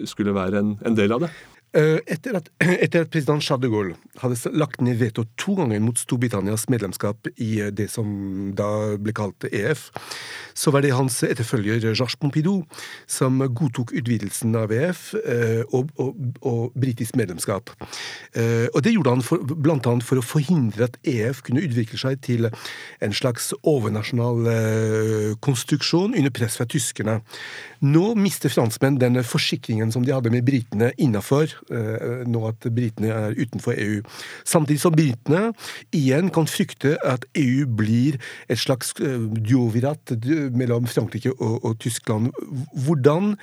skulle 0.10 0.36
være 0.36 0.62
en, 0.62 0.75
en 0.88 0.97
del 0.97 1.15
av 1.15 1.25
det. 1.25 1.32
Eh, 1.71 2.01
etter 2.12 2.36
at, 2.36 2.49
etter 2.84 3.05
at, 3.05 3.12
president 3.13 3.39
Charles 3.39 3.63
de 3.63 3.69
Gaulle 3.71 3.95
hadde 4.19 4.51
lagt 4.60 4.81
ned 4.84 4.97
veto 4.99 5.23
to 5.39 5.53
ganger 5.55 5.79
mot 5.79 5.95
Storbritannias 5.95 6.65
medlemskap 6.67 7.29
i 7.38 7.62
eh, 7.63 7.69
det 7.71 7.88
som 7.93 8.51
da 8.57 8.97
ble 8.99 9.13
kalt 9.15 9.47
EF, 9.47 9.86
så 10.51 10.73
var 10.75 10.84
det 10.84 10.91
hans 10.97 11.21
etterfølger 11.23 11.79
Georges 11.79 12.17
Pompidou 12.19 12.65
som 13.07 13.39
godtok 13.39 13.93
utvidelsen 13.95 14.57
av 14.60 14.73
EF 14.75 15.13
eh, 15.21 15.63
og, 15.71 15.93
og, 15.95 16.19
og 16.43 16.75
britisk 16.75 17.15
medlemskap. 17.15 17.71
Og 18.71 18.79
det 18.84 18.91
gjorde 18.93 19.13
han 19.13 19.23
for, 19.23 19.43
blant 19.43 19.88
annet 19.88 20.05
for 20.05 20.19
å 20.19 20.25
forhindre 20.25 20.88
at 20.88 20.97
EF 21.07 21.41
kunne 21.45 21.63
utvikle 21.63 21.99
seg 21.99 22.19
til 22.25 22.47
en 22.47 23.15
slags 23.15 23.51
overnasjonal 23.67 25.38
konstruksjon 25.43 26.15
under 26.17 26.34
press 26.34 26.57
fra 26.60 26.67
tyskerne. 26.69 27.19
Nå 27.81 28.13
mister 28.19 28.51
franskmenn 28.53 28.99
den 29.01 29.19
forsikringen 29.25 29.91
som 29.93 30.05
de 30.05 30.13
hadde 30.15 30.34
med 30.34 30.45
britene 30.47 30.91
innafor 31.01 31.53
nå 31.69 32.41
at 32.50 32.65
britene 32.74 33.12
er 33.13 33.38
utenfor 33.38 33.78
EU. 33.78 34.02
Samtidig 34.47 34.82
som 34.84 34.95
britene 34.95 35.52
igjen 35.95 36.32
kan 36.34 36.50
frykte 36.50 36.95
at 37.08 37.26
EU 37.38 37.65
blir 37.67 38.17
et 38.52 38.60
slags 38.60 38.93
eh, 39.02 39.28
duovirat 39.41 40.15
mellom 40.58 40.88
Frankrike 40.89 41.34
og, 41.38 41.60
og 41.65 41.78
Tyskland. 41.84 42.32
Hvordan 42.86 43.36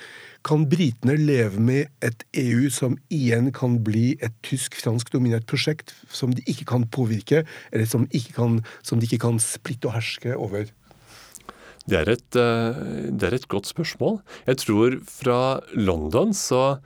kan 0.46 0.64
britene 0.70 1.16
leve 1.18 1.60
med 1.60 1.88
et 2.04 2.24
EU 2.38 2.68
som 2.72 2.96
igjen 3.12 3.50
kan 3.52 3.78
bli 3.84 4.16
et 4.24 4.34
tysk-fransk 4.46 5.10
dominert 5.12 5.48
prosjekt, 5.50 5.94
som 6.08 6.32
de 6.34 6.44
ikke 6.46 6.68
kan 6.72 6.86
påvirke, 6.88 7.44
eller 7.72 7.88
som, 7.88 8.06
kan, 8.34 8.60
som 8.82 9.00
de 9.00 9.08
ikke 9.08 9.24
kan 9.26 9.40
splitte 9.42 9.90
og 9.90 9.98
herske 9.98 10.36
over? 10.36 10.70
Det 11.88 11.96
er, 11.96 12.10
et, 12.12 12.36
eh, 12.36 13.08
det 13.16 13.30
er 13.30 13.38
et 13.38 13.48
godt 13.48 13.68
spørsmål. 13.70 14.20
Jeg 14.46 14.60
tror 14.64 14.98
fra 15.08 15.40
London 15.72 16.34
så 16.36 16.78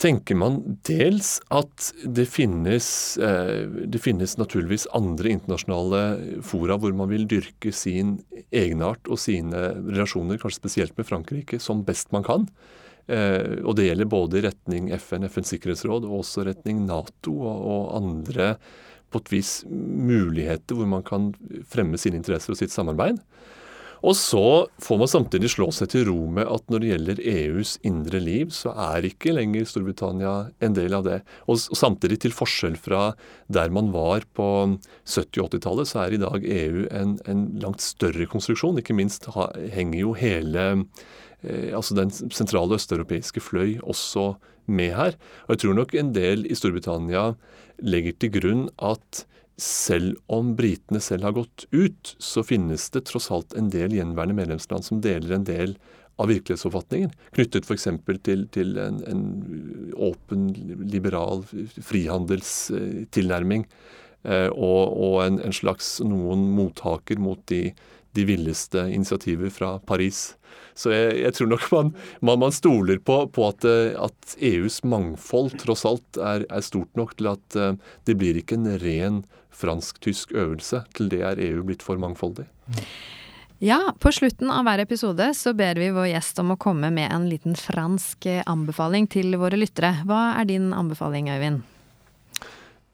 tenker 0.00 0.38
man 0.38 0.58
dels 0.88 1.38
at 1.52 1.90
det 2.04 2.24
finnes, 2.32 2.86
eh, 3.20 3.68
det 3.68 4.00
finnes 4.00 4.36
naturligvis 4.40 4.88
andre 4.96 5.32
internasjonale 5.34 6.02
fora 6.46 6.78
hvor 6.80 6.94
man 6.96 7.10
vil 7.12 7.26
dyrke 7.28 7.72
sin 7.74 8.18
egenart 8.48 9.10
og 9.10 9.20
sine 9.20 9.60
relasjoner, 9.76 10.40
kanskje 10.40 10.62
spesielt 10.62 10.96
med 10.98 11.08
Frankrike, 11.08 11.60
som 11.60 11.84
best 11.84 12.12
man 12.16 12.24
kan. 12.26 12.48
Eh, 13.10 13.60
og 13.64 13.76
det 13.76 13.90
gjelder 13.90 14.10
både 14.10 14.40
i 14.40 14.44
retning 14.48 14.90
FN, 14.96 15.28
FNs 15.28 15.52
sikkerhetsråd, 15.54 16.08
og 16.08 16.22
også 16.22 16.46
retning 16.48 16.86
Nato 16.88 17.36
og 17.44 17.92
andre 18.00 18.54
på 19.10 19.20
et 19.20 19.32
vis 19.32 19.54
muligheter 19.68 20.78
hvor 20.78 20.88
man 20.88 21.04
kan 21.06 21.32
fremme 21.68 21.98
sine 21.98 22.20
interesser 22.20 22.54
og 22.54 22.60
sitt 22.60 22.72
samarbeid. 22.72 23.18
Og 24.06 24.16
så 24.16 24.44
får 24.80 24.98
man 25.00 25.10
samtidig 25.10 25.50
slå 25.52 25.68
seg 25.74 25.90
til 25.92 26.06
ro 26.08 26.24
med 26.32 26.48
at 26.48 26.64
når 26.72 26.82
det 26.82 26.90
gjelder 26.90 27.22
EUs 27.34 27.74
indre 27.86 28.20
liv, 28.22 28.52
så 28.54 28.72
er 28.88 29.06
ikke 29.10 29.34
lenger 29.36 29.68
Storbritannia 29.68 30.34
en 30.64 30.76
del 30.76 30.96
av 30.96 31.04
det. 31.06 31.18
Og 31.50 31.60
samtidig, 31.60 32.20
til 32.24 32.34
forskjell 32.34 32.78
fra 32.80 33.10
der 33.52 33.72
man 33.74 33.92
var 33.94 34.24
på 34.36 34.48
70- 35.04 35.44
og 35.44 35.50
80-tallet, 35.52 35.90
så 35.90 36.04
er 36.04 36.16
i 36.16 36.22
dag 36.22 36.46
EU 36.56 36.86
en, 36.88 37.16
en, 37.28 37.46
langt 37.60 37.84
større 37.84 38.28
konstruksjon. 38.30 38.80
Ikke 38.80 38.96
minst 38.96 39.28
henger 39.28 40.00
jo 40.00 40.14
hele 40.16 40.66
eh, 41.44 41.72
altså 41.76 41.98
den 41.98 42.12
sentrale 42.12 42.80
østeuropeiske 42.80 43.44
fløy 43.44 43.78
også 43.82 44.32
med 44.70 44.94
her. 44.96 45.18
Og 45.46 45.56
jeg 45.56 45.64
tror 45.64 45.76
nok 45.76 45.96
en 45.98 46.14
del 46.16 46.46
i 46.48 46.56
Storbritannia 46.56 47.34
legger 47.80 48.16
til 48.20 48.32
grunn 48.38 48.64
at 48.80 49.24
selv 49.60 50.16
om 50.32 50.54
britene 50.56 51.00
selv 51.04 51.26
har 51.28 51.36
gått 51.36 51.66
ut, 51.70 52.16
så 52.18 52.42
finnes 52.46 52.90
det 52.94 53.04
tross 53.10 53.30
alt 53.34 53.54
en 53.58 53.68
del 53.72 53.92
gjenværende 53.94 54.38
medlemsland 54.38 54.84
som 54.86 55.02
deler 55.04 55.36
en 55.36 55.48
del 55.48 55.76
av 56.20 56.28
virkelighetsoppfatningen, 56.28 57.10
knyttet 57.36 57.64
f.eks. 57.68 57.86
til, 58.24 58.40
til 58.52 58.78
en, 58.80 58.96
en, 59.08 59.22
åpen, 59.96 60.50
liberal 60.84 61.44
frihandelstilnærming. 61.48 63.66
Eh, 64.28 64.50
og, 64.52 64.92
og 65.00 65.24
en, 65.24 65.40
en, 65.46 65.54
slags 65.56 66.00
noen 66.04 66.40
mottaker 66.56 67.18
mot 67.22 67.40
de, 67.48 67.72
de 68.12 68.24
villeste 68.26 68.86
initiativer 68.90 69.50
fra 69.54 69.78
Paris. 69.78 70.34
Så 70.74 70.92
jeg, 70.94 71.18
jeg 71.20 71.36
tror 71.36 71.50
nok 71.52 71.66
man, 71.74 71.92
man, 72.24 72.40
man 72.46 72.54
stoler 72.54 72.98
på, 73.02 73.22
på 73.34 73.46
at, 73.50 73.66
at, 73.66 74.34
EUs 74.38 74.80
mangfold 74.86 75.58
tross 75.60 75.84
alt 75.88 76.18
er, 76.18 76.46
er, 76.48 76.64
stort 76.64 76.90
nok 76.98 77.16
til 77.18 77.30
at 77.32 77.58
eh, 77.58 77.78
det 78.08 78.16
blir 78.20 78.38
ikke 78.40 78.58
en 78.58 78.74
ren 78.82 79.22
fransk-tysk 79.60 80.32
øvelse. 80.32 80.84
Til 80.96 81.10
det 81.12 81.22
er 81.26 81.42
EU 81.50 81.64
blitt 81.66 81.84
for 81.84 82.00
mangfoldig. 82.00 82.48
Ja, 83.60 83.92
på 84.00 84.12
slutten 84.14 84.48
av 84.48 84.64
hver 84.64 84.80
episode 84.86 85.26
så 85.36 85.52
ber 85.52 85.76
vi 85.76 85.90
vår 85.92 86.14
gjest 86.14 86.38
om 86.40 86.54
å 86.54 86.60
komme 86.60 86.88
med 86.94 87.12
en 87.12 87.28
liten 87.28 87.58
fransk 87.58 88.24
anbefaling 88.48 89.10
til 89.12 89.36
våre 89.40 89.58
lyttere. 89.60 89.98
Hva 90.08 90.30
er 90.40 90.48
din 90.48 90.70
anbefaling, 90.72 91.28
Øyvind? 91.34 91.66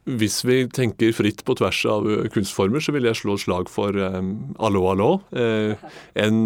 Hvis 0.06 0.44
vi 0.46 0.60
tenker 0.70 1.14
fritt 1.16 1.40
på 1.42 1.56
tvers 1.58 1.80
av 1.90 2.06
kunstformer, 2.30 2.82
så 2.82 2.94
vil 2.94 3.08
jeg 3.08 3.18
slå 3.18 3.34
slag 3.42 3.70
for 3.72 3.96
um, 3.98 4.54
Allo 4.62 4.84
Allo. 4.92 5.08
Uh, 5.34 5.74
en 6.14 6.44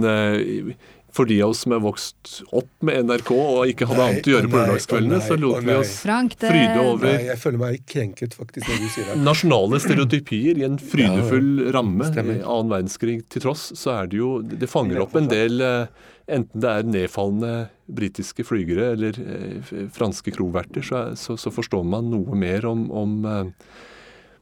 for 1.17 1.29
de 1.31 1.41
av 1.43 1.55
oss 1.55 1.63
som 1.65 1.75
er 1.77 1.83
vokst 1.83 2.41
opp 2.57 2.71
med 2.87 3.09
NRK 3.09 3.33
og 3.35 3.73
ikke 3.73 3.89
hadde 3.91 4.01
nei, 4.01 4.11
annet 4.13 4.29
å 4.29 4.35
gjøre 4.35 4.51
på 4.51 4.61
lørdagskveldene, 4.61 5.21
så 5.27 5.39
lot 5.41 5.65
vi 5.67 5.75
oss 5.77 5.95
Frank, 6.05 6.37
det... 6.41 6.53
fryde 6.53 6.85
over 6.85 7.09
nei, 7.09 7.17
Jeg 7.31 7.43
føler 7.43 7.63
meg 7.65 7.83
krenket, 7.91 8.37
faktisk, 8.39 8.69
når 8.69 8.81
du 8.81 8.95
sier 8.95 9.11
det. 9.11 9.19
Nasjonale 9.27 9.81
stereotypier 9.87 10.63
i 10.63 10.69
en 10.69 10.79
frydefull 10.81 11.51
ja, 11.65 11.75
ramme. 11.77 12.09
Annen 12.11 12.73
verdenskrig 12.73 13.21
til 13.33 13.47
tross, 13.47 13.71
så 13.79 13.95
er 13.99 14.11
det 14.11 14.21
jo 14.21 14.39
Det 14.43 14.71
fanger 14.71 15.03
opp 15.05 15.19
en 15.19 15.29
del 15.31 15.61
eh, 15.65 16.09
Enten 16.31 16.63
det 16.63 16.71
er 16.71 16.87
nedfallende 16.87 17.53
britiske 17.91 18.45
flygere 18.47 18.93
eller 18.95 19.17
eh, 19.19 19.71
franske 19.91 20.31
kroverter, 20.35 20.85
så, 20.87 21.09
så, 21.19 21.35
så, 21.41 21.51
forstår 21.51 21.83
man 21.83 22.11
noe 22.13 22.37
mer 22.39 22.67
om, 22.71 22.85
om 22.95 23.17
eh, 23.27 23.49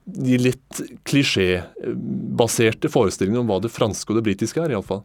de 0.09 0.37
litt 0.41 0.81
klisjébaserte 1.07 2.91
forestillingene 2.91 3.43
om 3.43 3.49
hva 3.49 3.59
det 3.63 3.73
franske 3.73 4.13
og 4.13 4.19
det 4.19 4.25
britiske 4.29 4.61
er, 4.61 4.73
iallfall. 4.73 5.03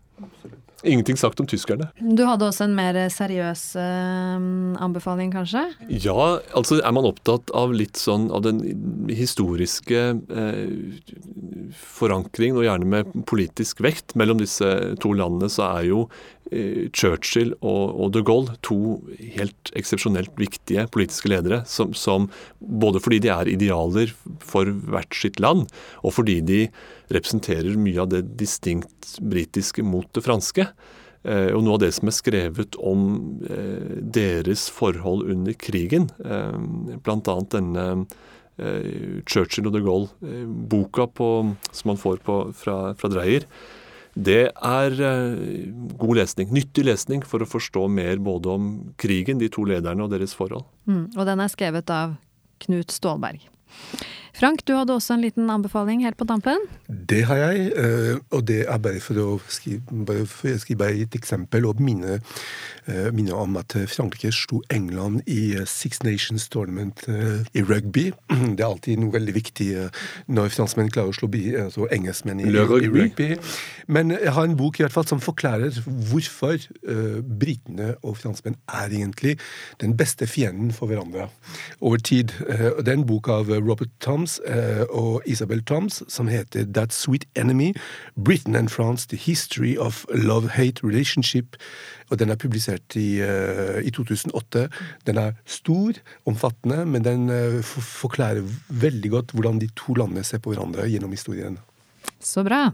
Ingenting 0.84 1.16
sagt 1.16 1.40
om 1.40 1.48
tyskerne. 1.48 1.88
Du 1.98 2.24
hadde 2.28 2.46
også 2.48 2.66
en 2.68 2.76
mer 2.76 2.98
seriøs 3.12 3.62
eh, 3.80 4.46
anbefaling, 4.84 5.32
kanskje? 5.34 5.64
Ja, 5.88 6.38
altså 6.56 6.80
er 6.80 6.94
man 6.94 7.08
opptatt 7.08 7.52
av 7.56 7.72
litt 7.76 8.00
sånn 8.00 8.28
av 8.34 8.44
den 8.44 8.60
historiske 9.08 10.02
uh, 10.28 10.64
forankringen, 11.72 12.58
og 12.60 12.66
gjerne 12.66 12.88
med 12.90 13.12
politisk 13.28 13.82
vekt 13.84 14.14
mellom 14.18 14.40
disse 14.42 14.68
to 15.02 15.12
landene, 15.16 15.50
så 15.52 15.66
er 15.80 15.88
jo 15.88 16.00
uh, 16.06 16.82
Churchill 16.96 17.54
og, 17.60 18.10
de 18.14 18.24
Gaulle 18.26 18.56
to 18.66 18.78
helt 19.36 19.72
eksepsjonelt 19.78 20.34
viktige 20.40 20.86
politiske 20.94 21.32
ledere, 21.32 21.62
som, 21.70 21.94
som, 21.96 22.28
både 22.58 23.02
fordi 23.04 23.22
de 23.24 23.32
er 23.34 23.52
idealer 23.52 24.12
for 24.44 24.68
hvert 24.68 25.16
sitt 25.16 25.40
land, 25.42 25.68
og 26.02 26.18
fordi 26.18 26.40
de 26.44 26.60
representerer 27.14 27.78
mye 27.80 28.02
av 28.02 28.12
det 28.12 28.26
distinkt 28.40 29.16
britiske 29.20 29.84
mot 29.86 30.08
det 30.16 30.24
franske. 30.24 30.68
Eh, 31.24 31.50
og 31.56 31.62
noe 31.64 31.78
av 31.78 31.84
det 31.86 31.92
som 31.96 32.10
er 32.10 32.16
skrevet 32.18 32.76
om 32.84 33.04
eh, 33.48 34.00
deres 34.12 34.66
forhold 34.72 35.24
under 35.32 35.56
krigen, 35.56 36.10
eh, 36.20 36.58
bl.a. 37.00 37.36
denne 37.54 37.86
Churchill 38.56 39.66
og 39.66 39.74
de 39.74 39.82
Gaulle-boka 39.82 41.08
som 41.14 41.90
man 41.90 41.98
får 41.98 42.20
på, 42.26 42.36
fra, 42.54 42.76
fra 42.98 43.10
Dreyer, 43.10 43.48
det 44.14 44.52
er 44.54 44.94
god 45.98 46.20
lesning. 46.20 46.52
Nyttig 46.54 46.84
lesning 46.86 47.24
for 47.26 47.42
å 47.42 47.48
forstå 47.50 47.88
mer 47.90 48.22
både 48.22 48.52
om 48.52 48.68
krigen, 49.00 49.40
de 49.42 49.48
to 49.50 49.66
lederne 49.66 50.06
og 50.06 50.12
deres 50.14 50.36
forhold. 50.38 50.62
Mm, 50.86 51.08
og 51.16 51.26
den 51.26 51.42
er 51.42 51.50
skrevet 51.50 51.90
av 51.90 52.14
Knut 52.62 52.94
Stålberg. 52.94 53.42
Frank, 54.34 54.64
du 54.66 54.72
hadde 54.74 54.90
også 54.90 55.14
en 55.14 55.22
liten 55.22 55.50
anbefaling 55.50 56.00
helt 56.02 56.16
på 56.18 56.26
tampen? 56.26 56.64
Det 56.90 57.20
har 57.28 57.38
jeg, 57.38 57.68
eh, 57.78 58.16
og 58.34 58.42
det 58.48 58.64
er 58.66 58.80
bare 58.82 58.98
for 58.98 59.18
å 59.22 59.26
skrive, 59.46 60.24
for 60.26 60.50
å 60.50 60.58
skrive 60.58 60.88
et 61.04 61.14
eksempel 61.14 61.68
og 61.68 61.78
minne, 61.78 62.16
eh, 62.90 63.12
minne, 63.14 63.30
om 63.30 63.54
at 63.56 63.76
Frankrike 63.86 64.32
slo 64.34 64.60
England 64.74 65.22
i 65.30 65.54
Six 65.64 66.02
Nations 66.02 66.48
Tournament 66.48 67.04
eh, 67.06 67.46
i 67.54 67.62
rugby. 67.62 68.10
Det 68.56 68.58
er 68.58 68.66
alltid 68.66 68.98
noe 69.04 69.14
veldig 69.14 69.34
viktig 69.36 69.68
når 70.26 70.50
franskmenn 70.50 70.90
klarer 70.90 71.14
å 71.14 71.14
slå 71.14 71.30
altså 71.62 71.86
engelskmenn 71.94 72.42
i, 72.42 72.50
i, 72.50 72.90
rugby. 72.90 73.38
Men 73.86 74.10
jeg 74.16 74.34
har 74.34 74.48
en 74.48 74.58
bok 74.58 74.80
i 74.80 74.84
hvert 74.84 74.94
fall 74.94 75.06
som 75.06 75.22
forklarer 75.22 75.78
hvorfor 76.10 76.58
britene 77.22 77.94
og 78.02 78.18
franskmenn 78.18 78.58
er 78.66 78.90
egentlig 78.90 79.36
den 79.82 79.94
beste 79.96 80.26
fienden 80.26 80.72
for 80.74 80.90
hverandre 80.90 81.28
over 81.80 82.02
tid. 82.02 82.34
Det 82.38 82.86
er 82.88 82.96
en 82.96 83.06
bok 83.08 83.28
av 83.32 83.50
Robert 83.54 83.92
Tom 84.04 84.23
Thomas 84.24 84.40
og 84.90 85.22
Isabel 85.26 85.62
Toms, 85.64 86.02
som 86.08 86.28
heter 86.28 86.64
That 86.72 86.92
Sweet 86.92 87.26
Enemy. 87.36 87.74
Britain 88.16 88.56
and 88.56 88.70
France, 88.70 89.08
The 89.08 89.16
History 89.16 89.76
of 89.76 90.04
Love-Hate 90.08 90.82
Relationship. 90.82 91.56
Og 92.10 92.18
den 92.18 92.30
er 92.30 92.36
publisert 92.36 92.96
i, 92.96 93.20
i 93.20 93.90
2008. 93.90 94.68
Den 95.06 95.18
er 95.18 95.34
stor, 95.44 95.92
omfattende, 96.26 96.84
men 96.86 97.04
den 97.04 97.28
forklarer 97.62 98.44
veldig 98.68 99.10
godt 99.10 99.32
hvordan 99.32 99.60
de 99.60 99.68
to 99.76 99.94
landene 99.94 100.24
ser 100.24 100.38
på 100.38 100.52
hverandre 100.52 100.88
gjennom 100.88 101.12
historien. 101.12 101.58
Så 102.20 102.44
bra. 102.44 102.72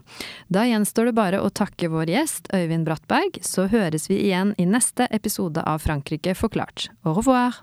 Da 0.48 0.64
gjenstår 0.66 1.10
det 1.10 1.16
bare 1.18 1.40
å 1.42 1.50
takke 1.50 1.90
vår 1.90 2.10
gjest, 2.10 2.50
Øyvind 2.54 2.86
Brattberg, 2.86 3.40
så 3.46 3.66
høres 3.70 4.10
vi 4.10 4.20
igjen 4.26 4.54
i 4.58 4.66
neste 4.66 5.06
episode 5.10 5.62
av 5.66 5.82
Frankrike 5.82 6.34
forklart. 6.38 6.90
Au 7.06 7.14
revoir! 7.18 7.62